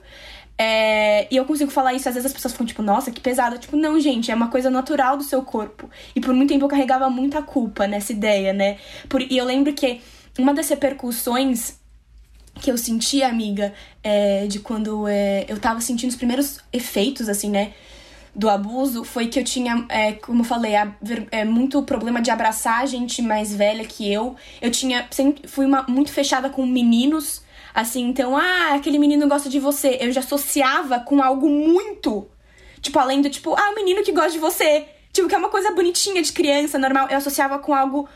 É, 0.56 1.26
e 1.28 1.36
eu 1.36 1.44
consigo 1.44 1.70
falar 1.70 1.92
isso, 1.94 2.08
às 2.08 2.14
vezes 2.14 2.26
as 2.26 2.32
pessoas 2.32 2.52
ficam 2.52 2.66
tipo, 2.66 2.82
nossa, 2.82 3.10
que 3.10 3.20
pesado. 3.20 3.58
Tipo, 3.58 3.76
não, 3.76 3.98
gente, 3.98 4.30
é 4.30 4.34
uma 4.34 4.48
coisa 4.48 4.70
natural 4.70 5.16
do 5.16 5.24
seu 5.24 5.42
corpo. 5.42 5.90
E 6.14 6.20
por 6.20 6.32
muito 6.32 6.50
tempo 6.50 6.64
eu 6.64 6.68
carregava 6.68 7.10
muita 7.10 7.42
culpa 7.42 7.86
nessa 7.86 8.12
ideia, 8.12 8.52
né? 8.52 8.78
Por, 9.08 9.20
e 9.20 9.36
eu 9.36 9.44
lembro 9.44 9.72
que 9.72 10.00
uma 10.38 10.54
das 10.54 10.68
repercussões 10.68 11.80
que 12.60 12.70
eu 12.70 12.78
senti, 12.78 13.22
amiga, 13.22 13.72
é, 14.02 14.46
de 14.46 14.60
quando 14.60 15.08
é, 15.08 15.44
eu 15.48 15.58
tava 15.58 15.80
sentindo 15.80 16.10
os 16.10 16.16
primeiros 16.16 16.58
efeitos, 16.72 17.28
assim, 17.28 17.50
né? 17.50 17.72
Do 18.34 18.48
abuso, 18.48 19.04
foi 19.04 19.26
que 19.26 19.38
eu 19.38 19.44
tinha, 19.44 19.84
é, 19.88 20.12
como 20.12 20.40
eu 20.40 20.44
falei, 20.44 20.74
a, 20.74 20.94
é, 21.30 21.44
muito 21.44 21.82
problema 21.82 22.20
de 22.20 22.30
abraçar 22.30 22.86
gente 22.86 23.20
mais 23.20 23.54
velha 23.54 23.84
que 23.84 24.10
eu. 24.10 24.36
Eu 24.60 24.70
tinha, 24.70 25.06
sempre 25.10 25.46
fui 25.46 25.66
uma, 25.66 25.82
muito 25.88 26.10
fechada 26.10 26.48
com 26.48 26.64
meninos, 26.64 27.42
assim, 27.74 28.08
então, 28.08 28.36
ah, 28.36 28.74
aquele 28.74 28.98
menino 28.98 29.28
gosta 29.28 29.48
de 29.48 29.58
você. 29.58 29.98
Eu 30.00 30.12
já 30.12 30.20
associava 30.20 31.00
com 31.00 31.22
algo 31.22 31.48
muito, 31.48 32.30
tipo, 32.80 32.98
além 32.98 33.20
do 33.20 33.28
tipo, 33.28 33.54
ah, 33.54 33.70
o 33.70 33.74
menino 33.74 34.02
que 34.02 34.12
gosta 34.12 34.32
de 34.32 34.38
você. 34.38 34.86
Tipo, 35.12 35.28
que 35.28 35.34
é 35.34 35.38
uma 35.38 35.50
coisa 35.50 35.72
bonitinha 35.72 36.22
de 36.22 36.32
criança, 36.32 36.78
normal. 36.78 37.08
Eu 37.10 37.18
associava 37.18 37.58
com 37.58 37.74
algo 37.74 38.08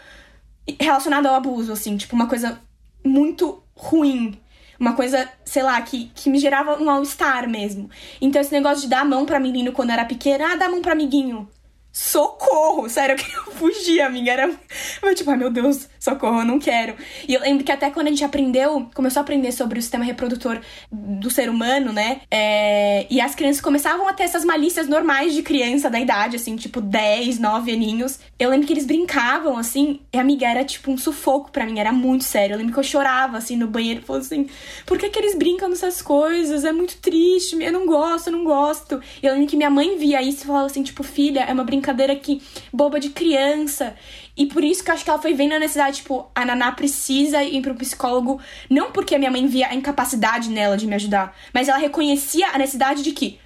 relacionado 0.80 1.26
ao 1.26 1.34
abuso, 1.34 1.72
assim, 1.72 1.96
tipo, 1.96 2.16
uma 2.16 2.26
coisa 2.26 2.58
muito 3.04 3.62
ruim. 3.76 4.38
Uma 4.78 4.94
coisa, 4.94 5.28
sei 5.44 5.62
lá, 5.62 5.80
que, 5.80 6.10
que 6.14 6.28
me 6.28 6.38
gerava 6.38 6.82
um 6.82 6.90
all-star 6.90 7.48
mesmo. 7.48 7.88
Então, 8.20 8.40
esse 8.40 8.52
negócio 8.52 8.82
de 8.82 8.88
dar 8.88 9.00
a 9.00 9.04
mão 9.04 9.24
pra 9.24 9.40
menino 9.40 9.72
quando 9.72 9.90
era 9.90 10.04
pequena, 10.04 10.52
ah, 10.52 10.56
dá 10.56 10.66
a 10.66 10.70
mão 10.70 10.82
pra 10.82 10.92
amiguinho. 10.92 11.48
Socorro, 11.96 12.90
sério, 12.90 13.14
eu 13.14 13.16
queria 13.16 13.40
fugir, 13.56 14.02
amiga. 14.02 14.30
Era 14.30 14.54
eu, 15.02 15.14
tipo, 15.14 15.30
ai 15.30 15.36
meu 15.38 15.48
Deus, 15.48 15.88
socorro, 15.98 16.40
eu 16.40 16.44
não 16.44 16.58
quero. 16.58 16.94
E 17.26 17.32
eu 17.32 17.40
lembro 17.40 17.64
que 17.64 17.72
até 17.72 17.90
quando 17.90 18.08
a 18.08 18.10
gente 18.10 18.22
aprendeu, 18.22 18.90
começou 18.94 19.20
a 19.20 19.22
aprender 19.22 19.50
sobre 19.50 19.78
o 19.78 19.82
sistema 19.82 20.04
reprodutor 20.04 20.60
do 20.92 21.30
ser 21.30 21.48
humano, 21.48 21.94
né? 21.94 22.20
É... 22.30 23.06
E 23.08 23.18
as 23.18 23.34
crianças 23.34 23.62
começavam 23.62 24.06
a 24.06 24.12
ter 24.12 24.24
essas 24.24 24.44
malícias 24.44 24.86
normais 24.86 25.32
de 25.32 25.42
criança 25.42 25.88
da 25.88 25.98
idade, 25.98 26.36
assim, 26.36 26.54
tipo 26.54 26.82
10, 26.82 27.38
9 27.38 27.72
aninhos. 27.72 28.18
Eu 28.38 28.50
lembro 28.50 28.66
que 28.66 28.74
eles 28.74 28.84
brincavam, 28.84 29.56
assim, 29.56 30.00
e 30.12 30.18
amiga, 30.18 30.46
era 30.46 30.64
tipo 30.64 30.90
um 30.90 30.98
sufoco 30.98 31.50
para 31.50 31.64
mim, 31.64 31.80
era 31.80 31.92
muito 31.92 32.24
sério. 32.24 32.52
Eu 32.52 32.58
lembro 32.58 32.74
que 32.74 32.78
eu 32.78 32.84
chorava, 32.84 33.38
assim, 33.38 33.56
no 33.56 33.68
banheiro, 33.68 34.02
falando 34.02 34.20
assim, 34.20 34.50
por 34.84 34.98
que, 34.98 35.08
que 35.08 35.18
eles 35.18 35.34
brincam 35.34 35.70
nessas 35.70 36.02
coisas? 36.02 36.62
É 36.62 36.72
muito 36.72 36.98
triste, 36.98 37.56
eu 37.58 37.72
não 37.72 37.86
gosto, 37.86 38.26
eu 38.26 38.34
não 38.34 38.44
gosto. 38.44 39.00
E 39.22 39.26
eu 39.26 39.32
lembro 39.32 39.48
que 39.48 39.56
minha 39.56 39.70
mãe 39.70 39.96
via 39.96 40.20
isso 40.20 40.42
e 40.42 40.46
falava 40.46 40.66
assim, 40.66 40.82
tipo, 40.82 41.02
filha, 41.02 41.40
é 41.40 41.54
uma 41.54 41.64
brincadeira 41.64 41.85
que 42.16 42.42
boba 42.72 42.98
de 42.98 43.10
criança. 43.10 43.94
E 44.36 44.46
por 44.46 44.62
isso 44.62 44.84
que 44.84 44.90
eu 44.90 44.94
acho 44.94 45.04
que 45.04 45.10
ela 45.10 45.20
foi 45.20 45.34
vendo 45.34 45.52
a 45.52 45.58
necessidade, 45.58 45.98
tipo, 45.98 46.30
a 46.34 46.44
Naná 46.44 46.72
precisa 46.72 47.42
ir 47.42 47.62
pro 47.62 47.74
psicólogo, 47.74 48.40
não 48.68 48.92
porque 48.92 49.14
a 49.14 49.18
minha 49.18 49.30
mãe 49.30 49.46
via 49.46 49.68
a 49.68 49.74
incapacidade 49.74 50.50
nela 50.50 50.76
de 50.76 50.86
me 50.86 50.94
ajudar, 50.94 51.34
mas 51.54 51.68
ela 51.68 51.78
reconhecia 51.78 52.48
a 52.48 52.58
necessidade 52.58 53.02
de 53.02 53.12
que 53.12 53.38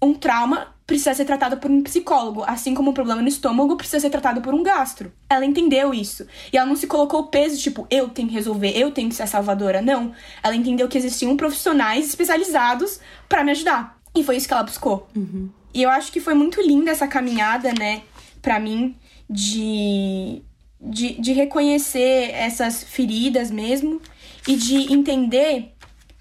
um 0.00 0.14
trauma 0.14 0.74
precisa 0.86 1.12
ser 1.12 1.26
tratado 1.26 1.58
por 1.58 1.70
um 1.70 1.82
psicólogo, 1.82 2.42
assim 2.46 2.72
como 2.72 2.90
um 2.90 2.94
problema 2.94 3.20
no 3.20 3.28
estômago 3.28 3.76
precisa 3.76 4.00
ser 4.00 4.08
tratado 4.08 4.40
por 4.40 4.54
um 4.54 4.62
gastro. 4.62 5.12
Ela 5.28 5.44
entendeu 5.44 5.92
isso. 5.92 6.26
E 6.50 6.56
ela 6.56 6.66
não 6.66 6.76
se 6.76 6.86
colocou 6.86 7.20
o 7.20 7.26
peso, 7.26 7.60
tipo, 7.60 7.86
eu 7.90 8.08
tenho 8.08 8.26
que 8.26 8.34
resolver, 8.34 8.70
eu 8.70 8.90
tenho 8.90 9.10
que 9.10 9.14
ser 9.14 9.24
a 9.24 9.26
salvadora. 9.26 9.82
Não. 9.82 10.12
Ela 10.42 10.56
entendeu 10.56 10.88
que 10.88 10.96
existiam 10.96 11.36
profissionais 11.36 12.06
especializados 12.06 13.00
para 13.28 13.44
me 13.44 13.50
ajudar. 13.50 13.98
E 14.16 14.24
foi 14.24 14.36
isso 14.36 14.48
que 14.48 14.54
ela 14.54 14.62
buscou. 14.62 15.06
Uhum. 15.14 15.50
E 15.78 15.82
eu 15.84 15.90
acho 15.90 16.10
que 16.10 16.18
foi 16.18 16.34
muito 16.34 16.60
linda 16.60 16.90
essa 16.90 17.06
caminhada, 17.06 17.72
né, 17.78 18.02
para 18.42 18.58
mim, 18.58 18.96
de, 19.30 20.42
de, 20.80 21.12
de 21.20 21.32
reconhecer 21.32 22.32
essas 22.32 22.82
feridas 22.82 23.48
mesmo 23.48 24.02
e 24.48 24.56
de 24.56 24.92
entender 24.92 25.72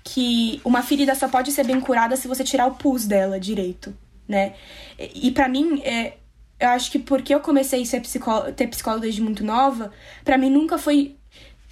que 0.04 0.62
uma 0.64 0.84
ferida 0.84 1.16
só 1.16 1.28
pode 1.28 1.52
ser 1.52 1.66
bem 1.66 1.82
curada 1.82 2.16
se 2.16 2.28
você 2.28 2.44
tirar 2.44 2.68
o 2.68 2.76
pus 2.76 3.08
dela 3.08 3.40
direito, 3.40 3.98
né? 4.28 4.54
E, 5.00 5.30
e 5.30 5.32
para 5.32 5.50
mim, 5.50 5.82
é, 5.84 6.18
eu 6.60 6.70
acho 6.70 6.92
que 6.92 7.00
porque 7.00 7.34
eu 7.34 7.40
comecei 7.40 7.82
a 7.82 7.86
ser 7.86 8.02
psicó 8.02 8.52
ter 8.52 8.68
psicóloga 8.68 9.02
desde 9.02 9.24
muito 9.24 9.44
nova, 9.44 9.92
para 10.24 10.38
mim 10.38 10.52
nunca 10.52 10.78
foi 10.78 11.16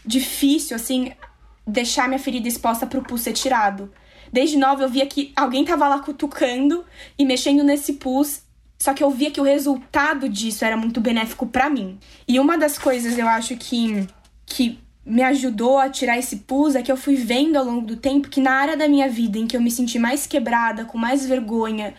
difícil, 0.04 0.76
assim, 0.76 1.12
deixar 1.67 2.08
minha 2.08 2.19
ferida 2.19 2.48
exposta 2.48 2.88
pro 2.88 3.04
pus 3.04 3.21
ser 3.21 3.34
tirado. 3.34 3.93
Desde 4.31 4.57
nova 4.57 4.83
eu 4.83 4.89
via 4.89 5.05
que 5.05 5.31
alguém 5.35 5.63
tava 5.63 5.88
lá 5.88 5.99
cutucando 5.99 6.83
e 7.17 7.25
mexendo 7.25 7.63
nesse 7.63 7.93
pus 7.93 8.45
só 8.77 8.93
que 8.93 9.03
eu 9.03 9.09
via 9.09 9.31
que 9.31 9.39
o 9.39 9.43
resultado 9.43 10.27
disso 10.27 10.65
era 10.65 10.75
muito 10.75 10.99
benéfico 10.99 11.47
para 11.47 11.69
mim. 11.69 11.97
E 12.27 12.39
uma 12.39 12.57
das 12.57 12.77
coisas 12.77 13.17
eu 13.17 13.27
acho 13.27 13.55
que, 13.55 14.05
que 14.45 14.79
me 15.05 15.23
ajudou 15.23 15.77
a 15.77 15.89
tirar 15.89 16.17
esse 16.17 16.38
pus 16.38 16.75
é 16.75 16.81
que 16.81 16.91
eu 16.91 16.97
fui 16.97 17.15
vendo 17.15 17.55
ao 17.55 17.65
longo 17.65 17.85
do 17.85 17.95
tempo 17.95 18.29
que 18.29 18.41
na 18.41 18.51
área 18.51 18.75
da 18.75 18.88
minha 18.88 19.07
vida 19.07 19.38
em 19.38 19.47
que 19.47 19.55
eu 19.55 19.61
me 19.61 19.71
senti 19.71 19.97
mais 19.97 20.27
quebrada, 20.27 20.85
com 20.85 20.97
mais 20.97 21.25
vergonha, 21.25 21.93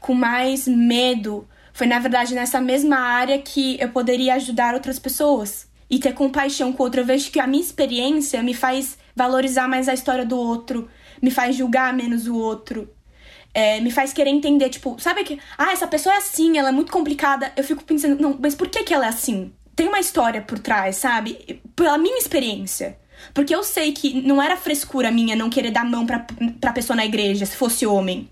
com 0.00 0.14
mais 0.14 0.68
medo, 0.68 1.48
foi 1.72 1.86
na 1.86 1.98
verdade 1.98 2.34
nessa 2.34 2.60
mesma 2.60 2.96
área 2.96 3.38
que 3.38 3.80
eu 3.80 3.88
poderia 3.88 4.34
ajudar 4.34 4.74
outras 4.74 4.98
pessoas 4.98 5.68
e 5.88 5.98
ter 5.98 6.12
compaixão 6.12 6.72
com 6.72 6.82
o 6.82 6.86
outro. 6.86 7.00
Eu 7.00 7.06
vejo 7.06 7.30
que 7.30 7.40
a 7.40 7.46
minha 7.46 7.62
experiência 7.62 8.42
me 8.42 8.54
faz 8.54 8.98
valorizar 9.16 9.66
mais 9.66 9.88
a 9.88 9.94
história 9.94 10.24
do 10.24 10.36
outro, 10.36 10.88
me 11.20 11.30
faz 11.30 11.56
julgar 11.56 11.92
menos 11.92 12.26
o 12.26 12.36
outro, 12.36 12.88
é, 13.52 13.80
me 13.80 13.90
faz 13.90 14.12
querer 14.12 14.30
entender, 14.30 14.68
tipo, 14.68 14.96
sabe 14.98 15.24
que, 15.24 15.38
ah, 15.58 15.72
essa 15.72 15.86
pessoa 15.86 16.14
é 16.14 16.18
assim, 16.18 16.56
ela 16.56 16.68
é 16.68 16.72
muito 16.72 16.92
complicada. 16.92 17.52
Eu 17.56 17.64
fico 17.64 17.82
pensando, 17.82 18.20
não, 18.20 18.38
mas 18.40 18.54
por 18.54 18.68
que, 18.68 18.84
que 18.84 18.94
ela 18.94 19.06
é 19.06 19.08
assim? 19.08 19.52
Tem 19.74 19.88
uma 19.88 20.00
história 20.00 20.42
por 20.42 20.58
trás, 20.58 20.96
sabe? 20.96 21.60
Pela 21.74 21.98
minha 21.98 22.18
experiência. 22.18 22.98
Porque 23.34 23.54
eu 23.54 23.62
sei 23.62 23.92
que 23.92 24.22
não 24.22 24.40
era 24.42 24.56
frescura 24.56 25.10
minha 25.10 25.36
não 25.36 25.50
querer 25.50 25.70
dar 25.70 25.84
mão 25.84 26.06
pra, 26.06 26.26
pra 26.60 26.72
pessoa 26.72 26.96
na 26.96 27.04
igreja, 27.04 27.44
se 27.44 27.56
fosse 27.56 27.86
homem. 27.86 28.28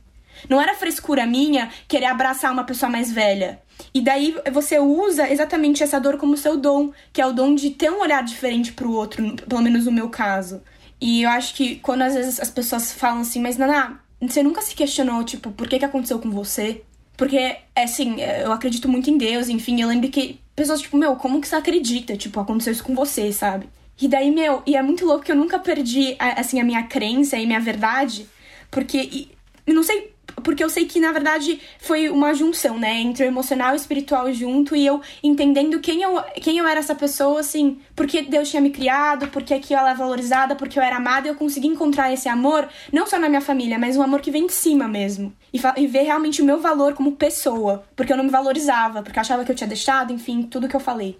Não 0.48 0.60
era 0.60 0.74
frescura 0.74 1.26
minha 1.26 1.68
querer 1.88 2.06
abraçar 2.06 2.52
uma 2.52 2.64
pessoa 2.64 2.90
mais 2.90 3.10
velha. 3.10 3.60
E 3.92 4.00
daí 4.00 4.36
você 4.52 4.78
usa 4.78 5.30
exatamente 5.30 5.82
essa 5.82 6.00
dor 6.00 6.16
como 6.16 6.36
seu 6.36 6.56
dom, 6.56 6.92
que 7.12 7.20
é 7.20 7.26
o 7.26 7.32
dom 7.32 7.54
de 7.54 7.70
ter 7.70 7.90
um 7.90 8.00
olhar 8.00 8.22
diferente 8.22 8.72
pro 8.72 8.92
outro, 8.92 9.36
pelo 9.48 9.62
menos 9.62 9.86
no 9.86 9.92
meu 9.92 10.08
caso. 10.08 10.62
E 11.00 11.22
eu 11.22 11.30
acho 11.30 11.54
que 11.54 11.76
quando 11.76 12.02
às 12.02 12.14
vezes 12.14 12.40
as 12.40 12.50
pessoas 12.50 12.92
falam 12.92 13.20
assim, 13.20 13.40
mas 13.40 13.56
Naná, 13.56 14.00
você 14.20 14.42
nunca 14.42 14.62
se 14.62 14.74
questionou, 14.74 15.22
tipo, 15.24 15.50
por 15.52 15.68
que 15.68 15.78
que 15.78 15.84
aconteceu 15.84 16.18
com 16.18 16.30
você? 16.30 16.82
Porque, 17.16 17.36
é 17.36 17.82
assim, 17.82 18.20
eu 18.20 18.52
acredito 18.52 18.88
muito 18.88 19.10
em 19.10 19.18
Deus, 19.18 19.48
enfim, 19.48 19.80
eu 19.80 19.88
lembro 19.88 20.08
que 20.08 20.40
pessoas, 20.54 20.80
tipo, 20.80 20.96
meu, 20.96 21.16
como 21.16 21.40
que 21.40 21.48
você 21.48 21.56
acredita? 21.56 22.16
Tipo, 22.16 22.40
aconteceu 22.40 22.72
isso 22.72 22.84
com 22.84 22.94
você, 22.94 23.32
sabe? 23.32 23.68
E 24.00 24.06
daí, 24.06 24.30
meu, 24.30 24.62
e 24.66 24.76
é 24.76 24.82
muito 24.82 25.04
louco 25.04 25.24
que 25.24 25.32
eu 25.32 25.36
nunca 25.36 25.58
perdi, 25.58 26.16
assim, 26.18 26.60
a 26.60 26.64
minha 26.64 26.84
crença 26.84 27.36
e 27.36 27.46
minha 27.46 27.60
verdade, 27.60 28.28
porque, 28.70 28.98
e, 28.98 29.28
não 29.72 29.82
sei 29.82 30.12
porque 30.42 30.62
eu 30.62 30.70
sei 30.70 30.86
que, 30.86 31.00
na 31.00 31.12
verdade, 31.12 31.60
foi 31.78 32.08
uma 32.08 32.34
junção, 32.34 32.78
né? 32.78 33.00
Entre 33.00 33.24
o 33.24 33.26
emocional 33.26 33.70
e 33.70 33.72
o 33.74 33.76
espiritual 33.76 34.32
junto 34.32 34.74
e 34.76 34.86
eu 34.86 35.00
entendendo 35.22 35.80
quem 35.80 36.02
eu, 36.02 36.22
quem 36.40 36.58
eu 36.58 36.66
era 36.66 36.80
essa 36.80 36.94
pessoa, 36.94 37.40
assim, 37.40 37.78
porque 37.94 38.22
Deus 38.22 38.50
tinha 38.50 38.60
me 38.60 38.70
criado, 38.70 39.28
porque 39.28 39.54
aqui 39.54 39.72
eu 39.72 39.78
era 39.78 39.94
valorizada, 39.94 40.54
porque 40.54 40.78
eu 40.78 40.82
era 40.82 40.96
amada 40.96 41.26
e 41.28 41.30
eu 41.30 41.34
consegui 41.34 41.68
encontrar 41.68 42.12
esse 42.12 42.28
amor, 42.28 42.68
não 42.92 43.06
só 43.06 43.18
na 43.18 43.28
minha 43.28 43.40
família, 43.40 43.78
mas 43.78 43.96
um 43.96 44.02
amor 44.02 44.20
que 44.20 44.30
vem 44.30 44.46
de 44.46 44.52
cima 44.52 44.86
mesmo. 44.86 45.32
E, 45.52 45.60
e 45.76 45.86
ver 45.86 46.02
realmente 46.02 46.42
o 46.42 46.44
meu 46.44 46.60
valor 46.60 46.94
como 46.94 47.12
pessoa, 47.12 47.84
porque 47.96 48.12
eu 48.12 48.16
não 48.16 48.24
me 48.24 48.30
valorizava, 48.30 49.02
porque 49.02 49.18
eu 49.18 49.20
achava 49.20 49.44
que 49.44 49.50
eu 49.50 49.56
tinha 49.56 49.68
deixado, 49.68 50.12
enfim, 50.12 50.42
tudo 50.42 50.68
que 50.68 50.76
eu 50.76 50.80
falei. 50.80 51.16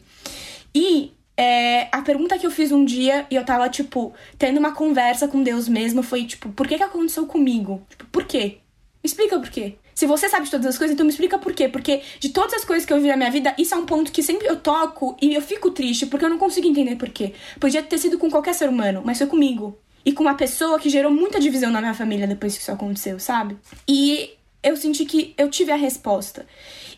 E 0.74 1.12
é, 1.36 1.88
a 1.92 2.02
pergunta 2.02 2.36
que 2.36 2.44
eu 2.44 2.50
fiz 2.50 2.72
um 2.72 2.84
dia 2.84 3.24
e 3.30 3.36
eu 3.36 3.44
tava, 3.44 3.68
tipo, 3.68 4.12
tendo 4.36 4.58
uma 4.58 4.72
conversa 4.72 5.28
com 5.28 5.40
Deus 5.40 5.68
mesmo 5.68 6.02
foi, 6.02 6.24
tipo, 6.24 6.48
por 6.50 6.66
que 6.66 6.76
que 6.76 6.82
aconteceu 6.82 7.26
comigo? 7.26 7.80
Tipo, 7.88 8.06
por 8.06 8.24
quê? 8.24 8.58
Explica 9.02 9.38
por 9.38 9.50
quê. 9.50 9.76
Se 9.94 10.06
você 10.06 10.28
sabe 10.28 10.44
de 10.44 10.50
todas 10.50 10.66
as 10.66 10.78
coisas, 10.78 10.94
então 10.94 11.04
me 11.04 11.10
explica 11.10 11.38
por 11.38 11.52
quê. 11.52 11.68
Porque 11.68 12.02
de 12.20 12.28
todas 12.28 12.54
as 12.54 12.64
coisas 12.64 12.84
que 12.84 12.92
eu 12.92 13.00
vi 13.00 13.08
na 13.08 13.16
minha 13.16 13.30
vida, 13.30 13.54
isso 13.58 13.74
é 13.74 13.76
um 13.76 13.86
ponto 13.86 14.12
que 14.12 14.22
sempre 14.22 14.46
eu 14.46 14.56
toco 14.56 15.16
e 15.20 15.34
eu 15.34 15.42
fico 15.42 15.70
triste, 15.70 16.06
porque 16.06 16.24
eu 16.24 16.30
não 16.30 16.38
consigo 16.38 16.66
entender 16.66 16.96
por 16.96 17.08
quê. 17.08 17.34
Podia 17.58 17.82
ter 17.82 17.98
sido 17.98 18.18
com 18.18 18.30
qualquer 18.30 18.54
ser 18.54 18.68
humano, 18.68 19.02
mas 19.04 19.18
foi 19.18 19.26
comigo. 19.26 19.78
E 20.04 20.12
com 20.12 20.22
uma 20.22 20.34
pessoa 20.34 20.78
que 20.78 20.88
gerou 20.88 21.10
muita 21.10 21.40
divisão 21.40 21.70
na 21.70 21.80
minha 21.80 21.94
família 21.94 22.26
depois 22.26 22.56
que 22.56 22.62
isso 22.62 22.72
aconteceu, 22.72 23.18
sabe? 23.18 23.56
E 23.86 24.30
eu 24.62 24.76
senti 24.76 25.04
que 25.04 25.34
eu 25.36 25.48
tive 25.50 25.70
a 25.70 25.76
resposta. 25.76 26.46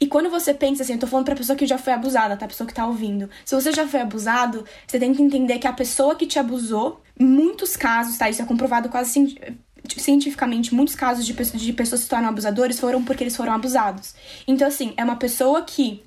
E 0.01 0.07
quando 0.07 0.31
você 0.31 0.55
pensa 0.55 0.83
assim, 0.83 0.95
eu 0.95 0.99
tô 0.99 1.07
falando 1.07 1.27
pra 1.27 1.37
pessoa 1.37 1.57
que 1.57 1.67
já 1.67 1.77
foi 1.77 1.93
abusada, 1.93 2.37
tá? 2.37 2.47
A 2.47 2.49
pessoa 2.49 2.67
que 2.67 2.75
tá 2.75 2.87
ouvindo. 2.87 3.29
Se 3.45 3.55
você 3.55 3.73
já 3.73 3.87
foi 3.87 4.01
abusado, 4.01 4.65
você 4.87 4.99
tem 4.99 5.13
que 5.15 5.23
entender 5.23 5.59
que 5.59 5.67
a 5.67 5.73
pessoa 5.73 6.15
que 6.15 6.27
te 6.27 6.39
abusou, 6.39 7.03
em 7.19 7.25
muitos 7.25 7.77
casos, 7.77 8.17
tá? 8.17 8.31
Isso 8.31 8.41
é 8.41 8.47
comprovado 8.47 8.89
quase 8.89 9.35
cientificamente, 9.98 10.74
muitos 10.74 10.94
casos 10.94 11.24
de, 11.26 11.33
de 11.33 11.72
pessoas 11.72 12.03
que 12.03 12.05
se 12.05 12.11
tornam 12.11 12.29
abusadores 12.29 12.79
foram 12.79 13.03
porque 13.03 13.24
eles 13.24 13.37
foram 13.37 13.55
abusados. 13.55 14.14
Então, 14.46 14.68
assim, 14.68 14.92
é 14.96 15.03
uma 15.03 15.16
pessoa 15.16 15.62
que 15.62 16.03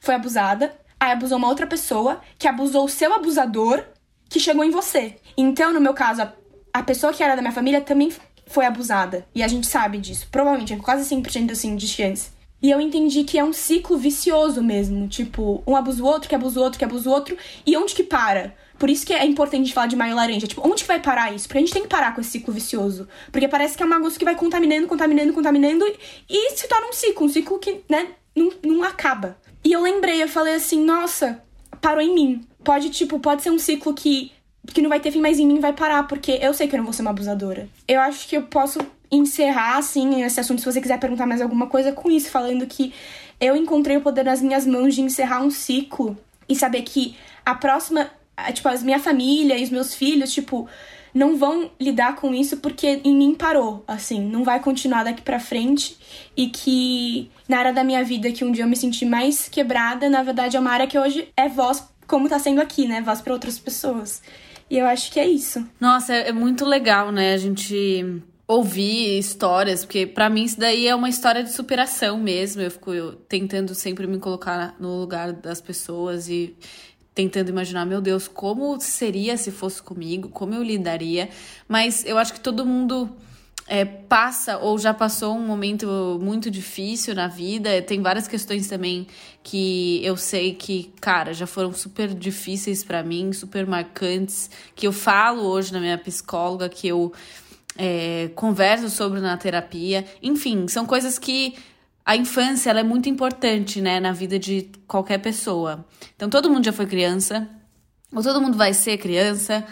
foi 0.00 0.14
abusada, 0.14 0.74
aí 0.98 1.12
abusou 1.12 1.38
uma 1.38 1.48
outra 1.48 1.66
pessoa, 1.66 2.20
que 2.38 2.48
abusou 2.48 2.84
o 2.84 2.88
seu 2.88 3.12
abusador, 3.14 3.84
que 4.28 4.40
chegou 4.40 4.64
em 4.64 4.70
você. 4.70 5.16
Então, 5.36 5.72
no 5.72 5.80
meu 5.80 5.94
caso, 5.94 6.22
a, 6.22 6.32
a 6.72 6.82
pessoa 6.82 7.12
que 7.12 7.22
era 7.22 7.36
da 7.36 7.42
minha 7.42 7.52
família 7.52 7.80
também 7.80 8.12
foi 8.46 8.66
abusada. 8.66 9.26
E 9.34 9.42
a 9.42 9.48
gente 9.48 9.66
sabe 9.66 9.98
disso. 9.98 10.26
Provavelmente, 10.30 10.72
é 10.72 10.76
quase 10.76 11.14
100% 11.14 11.52
assim 11.52 11.76
de 11.76 11.86
chance. 11.86 12.30
E 12.62 12.70
eu 12.70 12.80
entendi 12.80 13.24
que 13.24 13.38
é 13.38 13.44
um 13.44 13.52
ciclo 13.52 13.98
vicioso 13.98 14.62
mesmo. 14.62 15.08
Tipo, 15.08 15.62
um 15.66 15.74
abusa 15.74 16.02
o 16.02 16.06
outro, 16.06 16.28
que 16.28 16.34
abusa 16.34 16.60
o 16.60 16.62
outro, 16.62 16.78
que 16.78 16.84
abusa 16.84 17.10
o 17.10 17.12
outro. 17.12 17.36
E 17.66 17.76
onde 17.76 17.94
que 17.94 18.04
para? 18.04 18.54
Por 18.82 18.90
isso 18.90 19.06
que 19.06 19.12
é 19.12 19.24
importante 19.24 19.72
falar 19.72 19.86
de 19.86 19.94
maio 19.94 20.16
laranja. 20.16 20.44
Tipo, 20.44 20.68
onde 20.68 20.82
que 20.82 20.88
vai 20.88 20.98
parar 20.98 21.32
isso? 21.32 21.46
Porque 21.46 21.58
a 21.58 21.60
gente 21.60 21.72
tem 21.72 21.82
que 21.82 21.88
parar 21.88 22.12
com 22.16 22.20
esse 22.20 22.30
ciclo 22.30 22.52
vicioso. 22.52 23.06
Porque 23.30 23.46
parece 23.46 23.76
que 23.76 23.82
é 23.84 23.86
uma 23.86 24.00
gosto 24.00 24.18
que 24.18 24.24
vai 24.24 24.34
contaminando, 24.34 24.88
contaminando, 24.88 25.32
contaminando 25.32 25.84
e 26.28 26.50
se 26.56 26.66
torna 26.66 26.88
um 26.88 26.92
ciclo. 26.92 27.26
Um 27.26 27.28
ciclo 27.28 27.60
que, 27.60 27.84
né, 27.88 28.08
não, 28.34 28.50
não 28.60 28.82
acaba. 28.82 29.36
E 29.62 29.70
eu 29.70 29.82
lembrei, 29.82 30.20
eu 30.20 30.26
falei 30.26 30.56
assim, 30.56 30.84
nossa, 30.84 31.40
parou 31.80 32.02
em 32.02 32.12
mim. 32.12 32.44
Pode, 32.64 32.90
tipo, 32.90 33.20
pode 33.20 33.44
ser 33.44 33.50
um 33.50 33.58
ciclo 33.60 33.94
que, 33.94 34.32
que 34.66 34.82
não 34.82 34.88
vai 34.90 34.98
ter 34.98 35.12
fim, 35.12 35.20
mas 35.20 35.38
em 35.38 35.46
mim 35.46 35.60
vai 35.60 35.72
parar, 35.72 36.08
porque 36.08 36.40
eu 36.42 36.52
sei 36.52 36.66
que 36.66 36.74
eu 36.74 36.78
não 36.78 36.84
vou 36.84 36.92
ser 36.92 37.02
uma 37.02 37.12
abusadora. 37.12 37.68
Eu 37.86 38.00
acho 38.00 38.26
que 38.26 38.36
eu 38.36 38.42
posso 38.42 38.80
encerrar, 39.12 39.76
assim, 39.76 40.24
esse 40.24 40.40
assunto, 40.40 40.58
se 40.58 40.66
você 40.66 40.80
quiser 40.80 40.98
perguntar 40.98 41.24
mais 41.24 41.40
alguma 41.40 41.68
coisa 41.68 41.92
com 41.92 42.10
isso, 42.10 42.28
falando 42.28 42.66
que 42.66 42.92
eu 43.40 43.54
encontrei 43.54 43.96
o 43.96 44.00
poder 44.00 44.24
nas 44.24 44.42
minhas 44.42 44.66
mãos 44.66 44.92
de 44.92 45.02
encerrar 45.02 45.40
um 45.40 45.52
ciclo 45.52 46.18
e 46.48 46.56
saber 46.56 46.82
que 46.82 47.16
a 47.46 47.54
próxima 47.54 48.10
tipo, 48.52 48.68
a 48.68 48.76
minha 48.78 48.98
família 48.98 49.58
e 49.58 49.64
os 49.64 49.70
meus 49.70 49.94
filhos, 49.94 50.32
tipo, 50.32 50.68
não 51.14 51.36
vão 51.36 51.70
lidar 51.78 52.16
com 52.16 52.34
isso 52.34 52.56
porque 52.56 53.00
em 53.04 53.14
mim 53.14 53.34
parou, 53.34 53.84
assim, 53.86 54.20
não 54.20 54.44
vai 54.44 54.60
continuar 54.60 55.04
daqui 55.04 55.22
para 55.22 55.38
frente 55.38 55.96
e 56.36 56.48
que 56.48 57.30
na 57.48 57.58
área 57.58 57.72
da 57.72 57.84
minha 57.84 58.02
vida 58.02 58.32
que 58.32 58.44
um 58.44 58.52
dia 58.52 58.64
eu 58.64 58.68
me 58.68 58.76
senti 58.76 59.04
mais 59.04 59.48
quebrada, 59.48 60.08
na 60.08 60.22
verdade 60.22 60.56
é 60.56 60.60
uma 60.60 60.70
área 60.70 60.86
que 60.86 60.98
hoje 60.98 61.28
é 61.36 61.48
voz 61.48 61.86
como 62.06 62.28
tá 62.28 62.38
sendo 62.38 62.60
aqui, 62.60 62.86
né? 62.86 63.00
Voz 63.00 63.20
para 63.20 63.32
outras 63.32 63.58
pessoas. 63.58 64.22
E 64.68 64.78
eu 64.78 64.86
acho 64.86 65.10
que 65.12 65.20
é 65.20 65.26
isso. 65.26 65.66
Nossa, 65.80 66.14
é 66.14 66.32
muito 66.32 66.64
legal, 66.64 67.12
né? 67.12 67.34
A 67.34 67.38
gente 67.38 68.22
ouvir 68.46 69.18
histórias, 69.18 69.84
porque 69.84 70.06
para 70.06 70.28
mim 70.28 70.44
isso 70.44 70.58
daí 70.58 70.86
é 70.86 70.94
uma 70.94 71.08
história 71.08 71.42
de 71.42 71.52
superação 71.52 72.18
mesmo. 72.18 72.60
Eu 72.60 72.70
fico 72.70 73.12
tentando 73.28 73.74
sempre 73.74 74.06
me 74.06 74.18
colocar 74.18 74.74
no 74.78 75.00
lugar 75.00 75.32
das 75.32 75.60
pessoas 75.60 76.28
e 76.28 76.54
tentando 77.14 77.50
imaginar, 77.50 77.84
meu 77.84 78.00
Deus, 78.00 78.26
como 78.26 78.80
seria 78.80 79.36
se 79.36 79.50
fosse 79.50 79.82
comigo, 79.82 80.28
como 80.28 80.54
eu 80.54 80.62
lidaria. 80.62 81.28
Mas 81.68 82.04
eu 82.04 82.16
acho 82.18 82.32
que 82.32 82.40
todo 82.40 82.64
mundo 82.64 83.10
é, 83.66 83.84
passa 83.84 84.58
ou 84.58 84.78
já 84.78 84.92
passou 84.92 85.36
um 85.36 85.46
momento 85.46 86.18
muito 86.20 86.50
difícil 86.50 87.14
na 87.14 87.28
vida. 87.28 87.80
Tem 87.82 88.00
várias 88.00 88.26
questões 88.26 88.66
também 88.66 89.06
que 89.42 90.04
eu 90.04 90.16
sei 90.16 90.54
que, 90.54 90.92
cara, 91.00 91.32
já 91.32 91.46
foram 91.46 91.72
super 91.72 92.12
difíceis 92.12 92.82
para 92.82 93.02
mim, 93.02 93.32
super 93.32 93.66
marcantes, 93.66 94.50
que 94.74 94.86
eu 94.86 94.92
falo 94.92 95.42
hoje 95.42 95.72
na 95.72 95.80
minha 95.80 95.98
psicóloga, 95.98 96.68
que 96.68 96.88
eu 96.88 97.12
é, 97.76 98.30
converso 98.34 98.90
sobre 98.90 99.20
na 99.20 99.36
terapia. 99.36 100.04
Enfim, 100.22 100.66
são 100.68 100.84
coisas 100.84 101.18
que 101.18 101.54
a 102.04 102.16
infância 102.16 102.70
ela 102.70 102.80
é 102.80 102.84
muito 102.84 103.08
importante, 103.08 103.80
né, 103.80 104.00
na 104.00 104.12
vida 104.12 104.38
de 104.38 104.70
qualquer 104.86 105.18
pessoa. 105.18 105.86
Então 106.16 106.28
todo 106.28 106.50
mundo 106.50 106.64
já 106.64 106.72
foi 106.72 106.86
criança, 106.86 107.48
ou 108.12 108.22
todo 108.22 108.40
mundo 108.40 108.56
vai 108.56 108.74
ser 108.74 108.98
criança, 108.98 109.64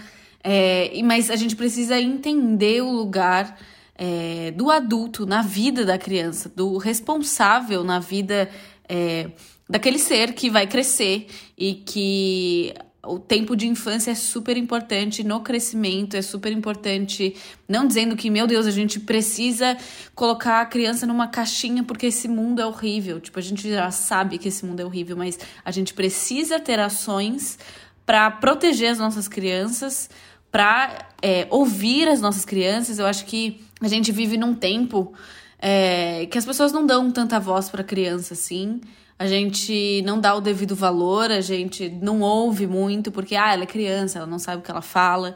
é, 0.42 0.90
mas 1.02 1.30
a 1.30 1.36
gente 1.36 1.56
precisa 1.56 2.00
entender 2.00 2.82
o 2.82 2.90
lugar 2.90 3.58
é, 3.94 4.50
do 4.52 4.70
adulto 4.70 5.26
na 5.26 5.42
vida 5.42 5.84
da 5.84 5.98
criança, 5.98 6.48
do 6.48 6.78
responsável 6.78 7.84
na 7.84 7.98
vida 7.98 8.48
é, 8.88 9.30
daquele 9.68 9.98
ser 9.98 10.32
que 10.32 10.48
vai 10.48 10.66
crescer 10.66 11.26
e 11.56 11.74
que 11.74 12.74
o 13.02 13.18
tempo 13.18 13.56
de 13.56 13.66
infância 13.66 14.10
é 14.10 14.14
super 14.14 14.56
importante 14.56 15.24
no 15.24 15.40
crescimento, 15.40 16.16
é 16.16 16.22
super 16.22 16.52
importante. 16.52 17.34
Não 17.66 17.86
dizendo 17.86 18.14
que, 18.14 18.28
meu 18.28 18.46
Deus, 18.46 18.66
a 18.66 18.70
gente 18.70 19.00
precisa 19.00 19.76
colocar 20.14 20.60
a 20.60 20.66
criança 20.66 21.06
numa 21.06 21.26
caixinha 21.26 21.82
porque 21.82 22.06
esse 22.06 22.28
mundo 22.28 22.60
é 22.60 22.66
horrível. 22.66 23.18
Tipo, 23.18 23.38
a 23.38 23.42
gente 23.42 23.68
já 23.68 23.90
sabe 23.90 24.36
que 24.36 24.48
esse 24.48 24.66
mundo 24.66 24.80
é 24.80 24.84
horrível, 24.84 25.16
mas 25.16 25.38
a 25.64 25.70
gente 25.70 25.94
precisa 25.94 26.60
ter 26.60 26.78
ações 26.78 27.58
para 28.04 28.30
proteger 28.30 28.90
as 28.90 28.98
nossas 28.98 29.28
crianças, 29.28 30.10
para 30.50 31.08
é, 31.22 31.46
ouvir 31.48 32.06
as 32.06 32.20
nossas 32.20 32.44
crianças. 32.44 32.98
Eu 32.98 33.06
acho 33.06 33.24
que 33.24 33.64
a 33.80 33.88
gente 33.88 34.12
vive 34.12 34.36
num 34.36 34.54
tempo 34.54 35.14
é, 35.58 36.26
que 36.26 36.36
as 36.36 36.44
pessoas 36.44 36.70
não 36.70 36.84
dão 36.84 37.10
tanta 37.10 37.40
voz 37.40 37.70
para 37.70 37.82
criança 37.82 38.34
assim. 38.34 38.80
A 39.20 39.26
gente 39.26 40.00
não 40.00 40.18
dá 40.18 40.34
o 40.34 40.40
devido 40.40 40.74
valor, 40.74 41.30
a 41.30 41.42
gente 41.42 41.90
não 41.90 42.22
ouve 42.22 42.66
muito, 42.66 43.12
porque, 43.12 43.36
ah, 43.36 43.52
ela 43.52 43.64
é 43.64 43.66
criança, 43.66 44.16
ela 44.16 44.26
não 44.26 44.38
sabe 44.38 44.62
o 44.62 44.64
que 44.64 44.70
ela 44.70 44.80
fala. 44.80 45.34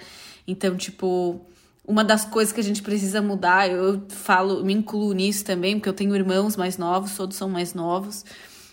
Então, 0.49 0.75
tipo, 0.75 1.39
uma 1.87 2.03
das 2.03 2.25
coisas 2.25 2.51
que 2.51 2.61
a 2.61 2.65
gente 2.65 2.83
precisa 2.83 3.21
mudar, 3.21 3.69
eu 3.71 4.03
falo, 4.09 4.65
me 4.65 4.73
incluo 4.73 5.13
nisso 5.13 5.45
também, 5.45 5.75
porque 5.75 5.91
eu 5.91 5.93
tenho 5.93 6.17
irmãos 6.17 6.57
mais 6.57 6.79
novos, 6.79 7.15
todos 7.15 7.37
são 7.37 7.47
mais 7.47 7.75
novos. 7.75 8.25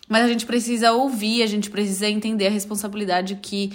Mas 0.08 0.24
a 0.24 0.30
gente 0.30 0.45
precisa 0.45 0.93
ouvir, 0.93 1.43
a 1.43 1.47
gente 1.47 1.69
precisa 1.69 2.08
entender 2.08 2.47
a 2.47 2.50
responsabilidade 2.50 3.36
que 3.36 3.74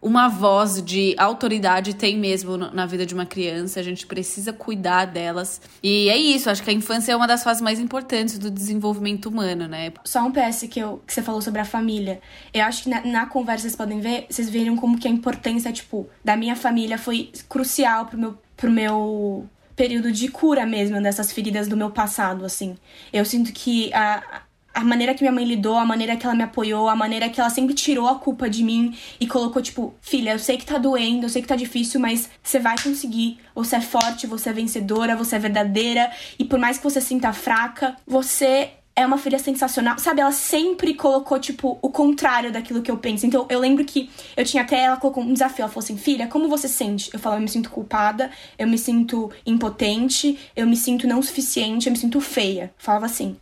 uma 0.00 0.28
voz 0.28 0.82
de 0.82 1.14
autoridade 1.18 1.94
tem 1.94 2.16
mesmo 2.16 2.56
na 2.56 2.86
vida 2.86 3.04
de 3.04 3.14
uma 3.14 3.26
criança, 3.26 3.80
a 3.80 3.82
gente 3.82 4.06
precisa 4.06 4.52
cuidar 4.52 5.06
delas. 5.06 5.60
E 5.82 6.08
é 6.08 6.16
isso, 6.16 6.50
acho 6.50 6.62
que 6.62 6.70
a 6.70 6.72
infância 6.72 7.12
é 7.12 7.16
uma 7.16 7.26
das 7.26 7.42
fases 7.42 7.62
mais 7.62 7.80
importantes 7.80 8.38
do 8.38 8.50
desenvolvimento 8.50 9.26
humano, 9.26 9.66
né? 9.66 9.92
Só 10.04 10.24
um 10.24 10.32
PS 10.32 10.66
que, 10.70 10.78
eu, 10.78 11.02
que 11.06 11.12
você 11.12 11.22
falou 11.22 11.40
sobre 11.40 11.60
a 11.60 11.64
família. 11.64 12.20
Eu 12.52 12.64
acho 12.64 12.84
que 12.84 12.88
na, 12.88 13.04
na 13.04 13.26
conversa 13.26 13.62
vocês 13.62 13.76
podem 13.76 14.00
ver, 14.00 14.26
vocês 14.28 14.48
viram 14.48 14.76
como 14.76 14.98
que 14.98 15.08
a 15.08 15.10
importância, 15.10 15.72
tipo, 15.72 16.08
da 16.24 16.36
minha 16.36 16.54
família 16.54 16.98
foi 16.98 17.30
crucial 17.48 18.06
pro 18.06 18.18
meu, 18.18 18.38
pro 18.56 18.70
meu 18.70 19.48
período 19.74 20.10
de 20.10 20.28
cura 20.28 20.64
mesmo 20.64 21.00
dessas 21.02 21.32
feridas 21.32 21.68
do 21.68 21.76
meu 21.76 21.90
passado, 21.90 22.44
assim. 22.44 22.76
Eu 23.12 23.24
sinto 23.24 23.52
que 23.52 23.92
a, 23.92 24.42
a 24.76 24.84
maneira 24.84 25.14
que 25.14 25.22
minha 25.22 25.32
mãe 25.32 25.42
lidou, 25.42 25.78
a 25.78 25.86
maneira 25.86 26.16
que 26.18 26.26
ela 26.26 26.34
me 26.34 26.42
apoiou, 26.42 26.86
a 26.86 26.94
maneira 26.94 27.30
que 27.30 27.40
ela 27.40 27.48
sempre 27.48 27.72
tirou 27.72 28.06
a 28.08 28.16
culpa 28.16 28.48
de 28.48 28.62
mim 28.62 28.94
e 29.18 29.26
colocou, 29.26 29.62
tipo, 29.62 29.94
filha, 30.02 30.32
eu 30.32 30.38
sei 30.38 30.58
que 30.58 30.66
tá 30.66 30.76
doendo, 30.76 31.24
eu 31.24 31.30
sei 31.30 31.40
que 31.40 31.48
tá 31.48 31.56
difícil, 31.56 31.98
mas 31.98 32.28
você 32.42 32.58
vai 32.58 32.76
conseguir. 32.76 33.38
Você 33.54 33.76
é 33.76 33.80
forte, 33.80 34.26
você 34.26 34.50
é 34.50 34.52
vencedora, 34.52 35.16
você 35.16 35.36
é 35.36 35.38
verdadeira. 35.38 36.12
E 36.38 36.44
por 36.44 36.58
mais 36.58 36.76
que 36.76 36.84
você 36.84 37.00
sinta 37.00 37.32
fraca, 37.32 37.96
você 38.06 38.72
é 38.94 39.06
uma 39.06 39.16
filha 39.16 39.38
sensacional. 39.38 39.98
Sabe, 39.98 40.20
ela 40.20 40.30
sempre 40.30 40.92
colocou, 40.92 41.40
tipo, 41.40 41.78
o 41.80 41.88
contrário 41.88 42.52
daquilo 42.52 42.82
que 42.82 42.90
eu 42.90 42.98
penso. 42.98 43.24
Então, 43.24 43.46
eu 43.48 43.58
lembro 43.58 43.82
que 43.82 44.10
eu 44.36 44.44
tinha 44.44 44.62
até, 44.62 44.80
ela 44.80 44.98
colocou 44.98 45.22
um 45.22 45.32
desafio. 45.32 45.62
Ela 45.62 45.70
falou 45.70 45.84
assim, 45.84 45.96
filha, 45.96 46.26
como 46.26 46.50
você 46.50 46.68
sente? 46.68 47.08
Eu 47.14 47.18
falava, 47.18 47.40
eu 47.40 47.44
me 47.44 47.48
sinto 47.48 47.70
culpada, 47.70 48.30
eu 48.58 48.68
me 48.68 48.76
sinto 48.76 49.30
impotente, 49.46 50.38
eu 50.54 50.66
me 50.66 50.76
sinto 50.76 51.06
não 51.06 51.22
suficiente, 51.22 51.86
eu 51.86 51.92
me 51.92 51.98
sinto 51.98 52.20
feia. 52.20 52.74
Falava 52.76 53.06
assim. 53.06 53.38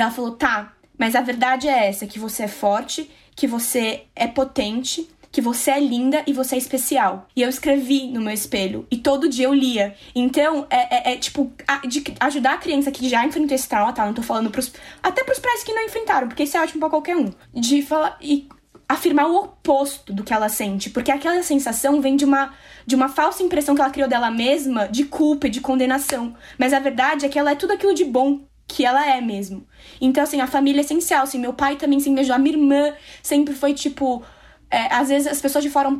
E 0.00 0.02
ela 0.02 0.10
falou: 0.10 0.32
tá, 0.32 0.72
mas 0.98 1.14
a 1.14 1.20
verdade 1.20 1.68
é 1.68 1.88
essa: 1.88 2.06
que 2.06 2.18
você 2.18 2.44
é 2.44 2.48
forte, 2.48 3.10
que 3.36 3.46
você 3.46 4.04
é 4.16 4.26
potente, 4.26 5.06
que 5.30 5.42
você 5.42 5.72
é 5.72 5.78
linda 5.78 6.24
e 6.26 6.32
você 6.32 6.54
é 6.54 6.58
especial. 6.58 7.28
E 7.36 7.42
eu 7.42 7.50
escrevi 7.50 8.06
no 8.06 8.22
meu 8.22 8.32
espelho 8.32 8.86
e 8.90 8.96
todo 8.96 9.28
dia 9.28 9.44
eu 9.44 9.52
lia. 9.52 9.94
Então, 10.14 10.66
é, 10.70 11.10
é, 11.10 11.12
é 11.12 11.16
tipo, 11.18 11.52
a, 11.68 11.86
de 11.86 12.02
ajudar 12.18 12.54
a 12.54 12.58
criança 12.58 12.90
que 12.90 13.10
já 13.10 13.26
enfrentou 13.26 13.54
esse 13.54 13.68
trauma, 13.68 13.92
tá? 13.92 14.06
Não 14.06 14.14
tô 14.14 14.22
falando 14.22 14.50
pros. 14.50 14.72
Até 15.02 15.22
pros 15.22 15.38
pais 15.38 15.62
que 15.62 15.74
não 15.74 15.84
enfrentaram, 15.84 16.28
porque 16.28 16.44
isso 16.44 16.56
é 16.56 16.62
ótimo 16.62 16.80
pra 16.80 16.88
qualquer 16.88 17.18
um. 17.18 17.30
De 17.52 17.82
falar. 17.82 18.16
E 18.22 18.48
afirmar 18.88 19.28
o 19.28 19.36
oposto 19.36 20.12
do 20.12 20.24
que 20.24 20.32
ela 20.32 20.48
sente, 20.48 20.90
porque 20.90 21.12
aquela 21.12 21.40
sensação 21.44 22.00
vem 22.00 22.16
de 22.16 22.24
uma 22.24 22.52
de 22.84 22.96
uma 22.96 23.08
falsa 23.08 23.40
impressão 23.40 23.72
que 23.72 23.80
ela 23.80 23.90
criou 23.90 24.08
dela 24.08 24.32
mesma 24.32 24.88
de 24.88 25.04
culpa 25.04 25.46
e 25.46 25.50
de 25.50 25.60
condenação. 25.60 26.34
Mas 26.58 26.72
a 26.72 26.80
verdade 26.80 27.24
é 27.24 27.28
que 27.28 27.38
ela 27.38 27.52
é 27.52 27.54
tudo 27.54 27.74
aquilo 27.74 27.94
de 27.94 28.04
bom 28.04 28.40
que 28.70 28.84
ela 28.84 29.04
é 29.06 29.20
mesmo. 29.20 29.66
Então, 30.00 30.22
assim, 30.22 30.40
a 30.40 30.46
família 30.46 30.80
é 30.80 30.84
essencial. 30.84 31.24
Assim, 31.24 31.38
meu 31.38 31.52
pai 31.52 31.76
também 31.76 31.98
se 32.00 32.10
beijou. 32.10 32.34
A 32.34 32.38
minha 32.38 32.56
irmã 32.56 32.92
sempre 33.22 33.54
foi, 33.54 33.74
tipo... 33.74 34.22
É, 34.70 34.94
às 34.94 35.08
vezes 35.08 35.26
as 35.26 35.40
pessoas 35.40 35.64
de 35.64 35.70
fora, 35.70 35.98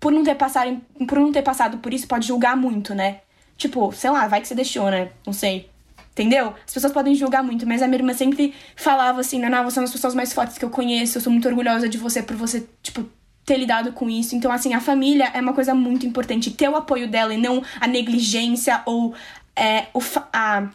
por 0.00 0.10
não, 0.10 0.24
ter 0.24 0.34
passado, 0.34 0.80
por 1.06 1.18
não 1.20 1.30
ter 1.30 1.42
passado 1.42 1.78
por 1.78 1.94
isso, 1.94 2.08
pode 2.08 2.26
julgar 2.26 2.56
muito, 2.56 2.94
né? 2.94 3.20
Tipo, 3.56 3.92
sei 3.92 4.10
lá, 4.10 4.26
vai 4.26 4.40
que 4.40 4.48
você 4.48 4.56
deixou, 4.56 4.90
né? 4.90 5.10
Não 5.24 5.32
sei. 5.32 5.70
Entendeu? 6.12 6.52
As 6.66 6.74
pessoas 6.74 6.92
podem 6.92 7.14
julgar 7.14 7.44
muito, 7.44 7.64
mas 7.64 7.80
a 7.80 7.86
minha 7.86 7.98
irmã 7.98 8.12
sempre 8.12 8.52
falava 8.74 9.20
assim, 9.20 9.38
Naná, 9.38 9.62
você 9.62 9.78
é 9.78 9.80
uma 9.80 9.86
das 9.86 9.92
pessoas 9.92 10.16
mais 10.16 10.32
fortes 10.32 10.58
que 10.58 10.64
eu 10.64 10.70
conheço, 10.70 11.18
eu 11.18 11.22
sou 11.22 11.32
muito 11.32 11.46
orgulhosa 11.46 11.88
de 11.88 11.96
você 11.96 12.20
por 12.20 12.34
você, 12.34 12.68
tipo, 12.82 13.08
ter 13.44 13.56
lidado 13.56 13.92
com 13.92 14.10
isso. 14.10 14.34
Então, 14.34 14.50
assim, 14.50 14.74
a 14.74 14.80
família 14.80 15.30
é 15.32 15.40
uma 15.40 15.52
coisa 15.52 15.74
muito 15.74 16.04
importante. 16.04 16.50
Ter 16.50 16.68
o 16.68 16.74
apoio 16.74 17.08
dela 17.08 17.32
e 17.32 17.38
não 17.38 17.62
a 17.80 17.86
negligência 17.86 18.82
ou 18.84 19.14
é, 19.54 19.86
o, 19.94 20.00
a 20.32 20.68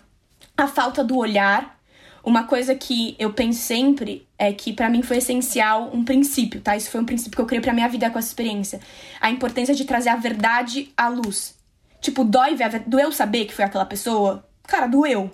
a 0.57 0.67
falta 0.67 1.03
do 1.03 1.17
olhar. 1.17 1.79
Uma 2.23 2.45
coisa 2.45 2.73
que 2.73 3.17
eu 3.19 3.33
penso 3.33 3.59
sempre 3.59 4.25
é 4.37 4.53
que 4.53 4.71
para 4.71 4.89
mim 4.89 5.01
foi 5.01 5.17
essencial 5.17 5.89
um 5.93 6.05
princípio, 6.05 6.61
tá? 6.61 6.77
Isso 6.77 6.89
foi 6.89 7.01
um 7.01 7.05
princípio 7.05 7.35
que 7.35 7.41
eu 7.41 7.45
criei 7.45 7.61
para 7.61 7.73
minha 7.73 7.89
vida 7.89 8.09
com 8.09 8.17
essa 8.17 8.29
experiência. 8.29 8.79
A 9.19 9.29
importância 9.29 9.75
de 9.75 9.83
trazer 9.83 10.09
a 10.09 10.15
verdade 10.15 10.93
à 10.95 11.09
luz. 11.09 11.55
Tipo, 11.99 12.23
dói 12.23 12.55
ver 12.55 12.79
doeu 12.87 13.11
saber 13.11 13.45
que 13.45 13.53
foi 13.53 13.65
aquela 13.65 13.85
pessoa? 13.85 14.47
Cara, 14.63 14.87
doeu. 14.87 15.31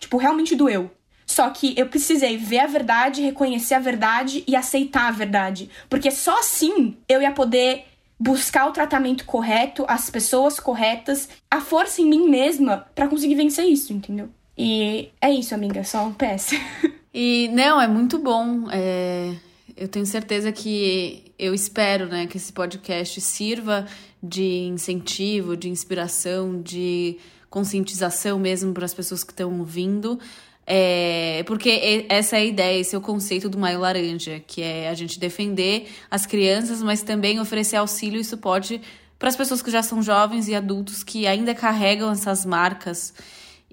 Tipo, 0.00 0.16
realmente 0.16 0.56
doeu. 0.56 0.90
Só 1.24 1.48
que 1.50 1.74
eu 1.78 1.88
precisei 1.88 2.36
ver 2.36 2.58
a 2.58 2.66
verdade, 2.66 3.22
reconhecer 3.22 3.74
a 3.74 3.80
verdade 3.80 4.42
e 4.46 4.56
aceitar 4.56 5.08
a 5.08 5.12
verdade. 5.12 5.70
Porque 5.88 6.10
só 6.10 6.40
assim 6.40 6.96
eu 7.08 7.22
ia 7.22 7.30
poder 7.30 7.84
buscar 8.18 8.66
o 8.66 8.72
tratamento 8.72 9.24
correto, 9.24 9.84
as 9.88 10.10
pessoas 10.10 10.60
corretas, 10.60 11.28
a 11.50 11.60
força 11.60 12.02
em 12.02 12.08
mim 12.08 12.28
mesma 12.28 12.86
para 12.94 13.08
conseguir 13.08 13.34
vencer 13.34 13.64
isso, 13.64 13.92
entendeu? 13.92 14.28
E 14.56 15.10
é 15.20 15.30
isso, 15.30 15.54
amiga, 15.54 15.82
só 15.84 16.06
um 16.06 16.12
PS. 16.12 16.52
E 17.14 17.48
não, 17.52 17.78
é 17.78 17.86
muito 17.86 18.18
bom. 18.18 18.70
É, 18.70 19.34
eu 19.76 19.86
tenho 19.86 20.06
certeza 20.06 20.50
que 20.50 21.32
eu 21.38 21.52
espero 21.52 22.06
né, 22.06 22.26
que 22.26 22.38
esse 22.38 22.50
podcast 22.52 23.20
sirva 23.20 23.86
de 24.22 24.60
incentivo, 24.60 25.54
de 25.54 25.68
inspiração, 25.68 26.62
de 26.62 27.18
conscientização 27.50 28.38
mesmo 28.38 28.72
para 28.72 28.86
as 28.86 28.94
pessoas 28.94 29.22
que 29.22 29.32
estão 29.32 29.58
ouvindo. 29.58 30.18
É, 30.66 31.42
porque 31.46 32.06
essa 32.08 32.36
é 32.36 32.40
a 32.40 32.44
ideia, 32.44 32.80
esse 32.80 32.94
é 32.94 32.98
o 32.98 33.00
conceito 33.00 33.48
do 33.48 33.58
Maio 33.58 33.80
Laranja, 33.80 34.40
que 34.46 34.62
é 34.62 34.88
a 34.88 34.94
gente 34.94 35.18
defender 35.18 35.88
as 36.10 36.24
crianças, 36.24 36.82
mas 36.82 37.02
também 37.02 37.40
oferecer 37.40 37.76
auxílio 37.76 38.20
e 38.20 38.24
suporte 38.24 38.80
para 39.18 39.28
as 39.28 39.36
pessoas 39.36 39.60
que 39.60 39.70
já 39.70 39.82
são 39.82 40.02
jovens 40.02 40.48
e 40.48 40.54
adultos 40.54 41.04
que 41.04 41.26
ainda 41.26 41.54
carregam 41.54 42.10
essas 42.10 42.46
marcas 42.46 43.12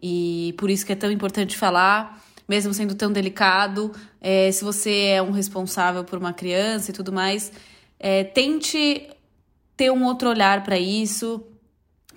e 0.02 0.54
por 0.58 0.70
isso 0.70 0.86
que 0.86 0.92
é 0.92 0.96
tão 0.96 1.12
importante 1.12 1.58
falar, 1.58 2.24
mesmo 2.48 2.74
sendo 2.74 2.96
tão 2.96 3.12
delicado. 3.12 3.92
É, 4.22 4.52
se 4.52 4.64
você 4.64 5.08
é 5.08 5.22
um 5.22 5.32
responsável 5.32 6.04
por 6.04 6.18
uma 6.18 6.34
criança 6.34 6.92
e 6.92 6.94
tudo 6.94 7.12
mais, 7.12 7.52
é, 8.00 8.24
tente 8.24 9.10
ter 9.76 9.92
um 9.92 10.04
outro 10.06 10.30
olhar 10.30 10.64
para 10.64 10.78
isso. 10.78 11.46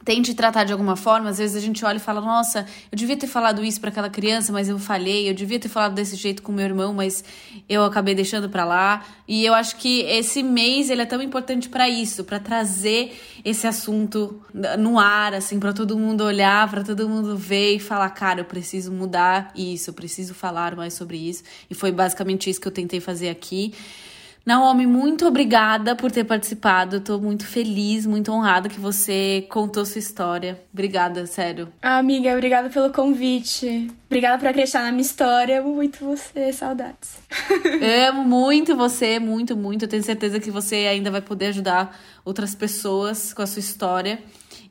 Tente 0.04 0.34
tratar 0.34 0.64
de 0.64 0.72
alguma 0.72 0.96
forma. 0.96 1.30
Às 1.30 1.38
vezes 1.38 1.56
a 1.56 1.60
gente 1.60 1.84
olha 1.84 1.96
e 1.96 2.00
fala: 2.00 2.20
Nossa, 2.20 2.66
eu 2.90 2.96
devia 2.96 3.16
ter 3.16 3.26
falado 3.26 3.64
isso 3.64 3.80
para 3.80 3.90
aquela 3.90 4.10
criança, 4.10 4.52
mas 4.52 4.68
eu 4.68 4.78
falhei. 4.78 5.28
Eu 5.28 5.34
devia 5.34 5.58
ter 5.58 5.68
falado 5.68 5.94
desse 5.94 6.16
jeito 6.16 6.42
com 6.42 6.52
meu 6.52 6.64
irmão, 6.64 6.92
mas 6.92 7.24
eu 7.68 7.84
acabei 7.84 8.14
deixando 8.14 8.48
para 8.48 8.64
lá. 8.64 9.04
E 9.26 9.44
eu 9.44 9.54
acho 9.54 9.76
que 9.76 10.00
esse 10.02 10.42
mês 10.42 10.90
ele 10.90 11.02
é 11.02 11.06
tão 11.06 11.22
importante 11.22 11.68
para 11.68 11.88
isso, 11.88 12.24
para 12.24 12.38
trazer 12.38 13.18
esse 13.44 13.66
assunto 13.66 14.40
no 14.78 14.98
ar, 14.98 15.34
assim, 15.34 15.58
para 15.58 15.72
todo 15.72 15.98
mundo 15.98 16.22
olhar, 16.22 16.68
para 16.70 16.82
todo 16.82 17.08
mundo 17.08 17.36
ver 17.36 17.76
e 17.76 17.78
falar: 17.78 18.10
Cara, 18.10 18.40
eu 18.40 18.44
preciso 18.44 18.92
mudar 18.92 19.52
isso, 19.56 19.90
eu 19.90 19.94
preciso 19.94 20.34
falar 20.34 20.76
mais 20.76 20.94
sobre 20.94 21.16
isso. 21.16 21.42
E 21.70 21.74
foi 21.74 21.92
basicamente 21.92 22.50
isso 22.50 22.60
que 22.60 22.68
eu 22.68 22.72
tentei 22.72 23.00
fazer 23.00 23.28
aqui. 23.28 23.72
Naomi, 24.44 24.86
muito 24.86 25.24
obrigada 25.24 25.94
por 25.94 26.10
ter 26.10 26.24
participado. 26.24 26.96
Estou 26.96 27.20
muito 27.20 27.46
feliz, 27.46 28.04
muito 28.04 28.32
honrada 28.32 28.68
que 28.68 28.80
você 28.80 29.46
contou 29.48 29.86
sua 29.86 30.00
história. 30.00 30.60
Obrigada, 30.72 31.26
sério. 31.26 31.72
Ah, 31.80 31.98
amiga, 31.98 32.32
obrigada 32.32 32.68
pelo 32.68 32.90
convite. 32.90 33.88
Obrigada 34.06 34.38
por 34.38 34.48
acreditar 34.48 34.82
na 34.82 34.90
minha 34.90 35.02
história. 35.02 35.60
Amo 35.60 35.74
muito 35.74 36.04
você, 36.04 36.52
saudades. 36.52 37.20
Amo 38.08 38.24
muito 38.24 38.74
você, 38.76 39.20
muito, 39.20 39.56
muito. 39.56 39.84
Eu 39.84 39.88
tenho 39.88 40.02
certeza 40.02 40.40
que 40.40 40.50
você 40.50 40.74
ainda 40.90 41.08
vai 41.08 41.20
poder 41.20 41.46
ajudar 41.46 41.96
outras 42.24 42.52
pessoas 42.52 43.32
com 43.32 43.42
a 43.42 43.46
sua 43.46 43.60
história. 43.60 44.18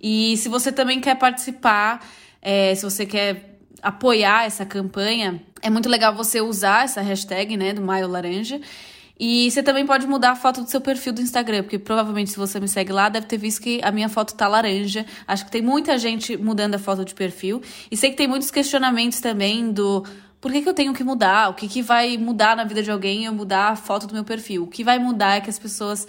E 0.01 0.36
se 0.36 0.49
você 0.49 0.69
também 0.69 0.99
quer 0.99 1.15
participar, 1.15 2.05
é, 2.41 2.75
se 2.75 2.84
você 2.84 3.05
quer 3.05 3.57
apoiar 3.81 4.45
essa 4.45 4.65
campanha, 4.65 5.41
é 5.62 5.69
muito 5.69 5.88
legal 5.88 6.13
você 6.13 6.41
usar 6.41 6.84
essa 6.84 7.01
hashtag, 7.01 7.55
né, 7.55 7.73
do 7.73 7.81
Maio 7.81 8.07
Laranja. 8.07 8.60
E 9.23 9.51
você 9.51 9.62
também 9.62 9.86
pode 9.86 10.07
mudar 10.07 10.31
a 10.31 10.36
foto 10.36 10.63
do 10.63 10.67
seu 10.67 10.81
perfil 10.81 11.13
do 11.13 11.21
Instagram, 11.21 11.62
porque 11.62 11.77
provavelmente 11.77 12.31
se 12.31 12.38
você 12.38 12.60
me 12.60 12.67
segue 12.67 12.91
lá, 12.91 13.07
deve 13.07 13.27
ter 13.27 13.38
visto 13.38 13.62
que 13.62 13.79
a 13.84 13.91
minha 13.91 14.10
foto 14.10 14.34
tá 14.34 14.47
laranja. 14.47 15.05
Acho 15.27 15.45
que 15.45 15.51
tem 15.51 15.62
muita 15.62 15.95
gente 15.99 16.36
mudando 16.36 16.73
a 16.73 16.79
foto 16.79 17.05
de 17.05 17.13
perfil. 17.13 17.62
E 17.91 17.95
sei 17.95 18.10
que 18.10 18.17
tem 18.17 18.27
muitos 18.27 18.49
questionamentos 18.49 19.19
também 19.19 19.71
do 19.71 20.03
por 20.41 20.51
que, 20.51 20.63
que 20.63 20.67
eu 20.67 20.73
tenho 20.73 20.91
que 20.91 21.03
mudar? 21.03 21.51
O 21.51 21.53
que, 21.53 21.67
que 21.67 21.84
vai 21.84 22.17
mudar 22.17 22.55
na 22.55 22.63
vida 22.63 22.81
de 22.81 22.89
alguém 22.89 23.25
eu 23.25 23.31
mudar 23.31 23.67
a 23.67 23.75
foto 23.75 24.07
do 24.07 24.15
meu 24.15 24.23
perfil? 24.23 24.63
O 24.63 24.67
que 24.67 24.84
vai 24.84 24.97
mudar 24.97 25.36
é 25.36 25.39
que 25.41 25.51
as 25.51 25.60
pessoas 25.60 26.07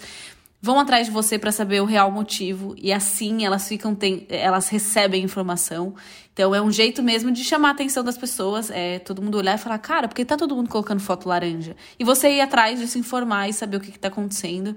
vão 0.63 0.79
atrás 0.79 1.07
de 1.07 1.11
você 1.11 1.37
para 1.37 1.51
saber 1.51 1.81
o 1.81 1.85
real 1.85 2.09
motivo 2.09 2.73
e 2.77 2.93
assim 2.93 3.45
elas 3.45 3.67
ficam 3.67 3.93
tem, 3.93 4.25
elas 4.29 4.69
recebem 4.69 5.21
informação. 5.21 5.93
Então 6.31 6.55
é 6.55 6.61
um 6.61 6.71
jeito 6.71 7.03
mesmo 7.03 7.33
de 7.33 7.43
chamar 7.43 7.67
a 7.67 7.71
atenção 7.71 8.01
das 8.01 8.17
pessoas, 8.17 8.71
é 8.71 8.97
todo 8.99 9.21
mundo 9.21 9.37
olhar 9.37 9.55
e 9.55 9.57
falar, 9.57 9.77
cara, 9.79 10.07
porque 10.07 10.23
tá 10.23 10.37
todo 10.37 10.55
mundo 10.55 10.69
colocando 10.69 11.01
foto 11.01 11.27
laranja? 11.27 11.75
E 11.99 12.05
você 12.05 12.29
ir 12.29 12.39
atrás 12.39 12.79
de 12.79 12.87
se 12.87 12.97
informar 12.97 13.49
e 13.49 13.53
saber 13.53 13.75
o 13.75 13.79
que, 13.81 13.91
que 13.91 13.99
tá 13.99 14.07
acontecendo. 14.07 14.73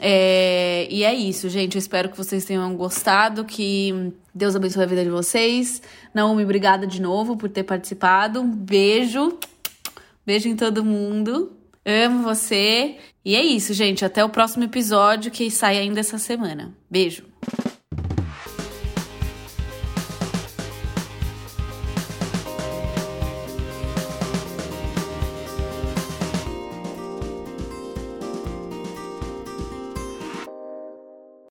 É, 0.00 0.88
e 0.90 1.04
é 1.04 1.14
isso, 1.14 1.46
gente. 1.50 1.74
Eu 1.74 1.78
espero 1.78 2.08
que 2.08 2.16
vocês 2.16 2.46
tenham 2.46 2.74
gostado, 2.74 3.44
que 3.44 4.14
Deus 4.34 4.56
abençoe 4.56 4.82
a 4.82 4.86
vida 4.86 5.04
de 5.04 5.10
vocês. 5.10 5.82
Naomi, 6.14 6.42
obrigada 6.42 6.86
de 6.86 7.02
novo 7.02 7.36
por 7.36 7.50
ter 7.50 7.64
participado. 7.64 8.40
Um 8.40 8.50
beijo. 8.50 9.38
Beijo 10.24 10.48
em 10.48 10.56
todo 10.56 10.82
mundo. 10.82 11.52
Amo 11.84 12.22
você. 12.22 12.96
E 13.24 13.34
é 13.34 13.42
isso, 13.42 13.72
gente. 13.74 14.04
Até 14.04 14.24
o 14.24 14.28
próximo 14.28 14.64
episódio 14.64 15.30
que 15.30 15.50
sai 15.50 15.78
ainda 15.78 16.00
essa 16.00 16.18
semana. 16.18 16.74
Beijo. 16.90 17.31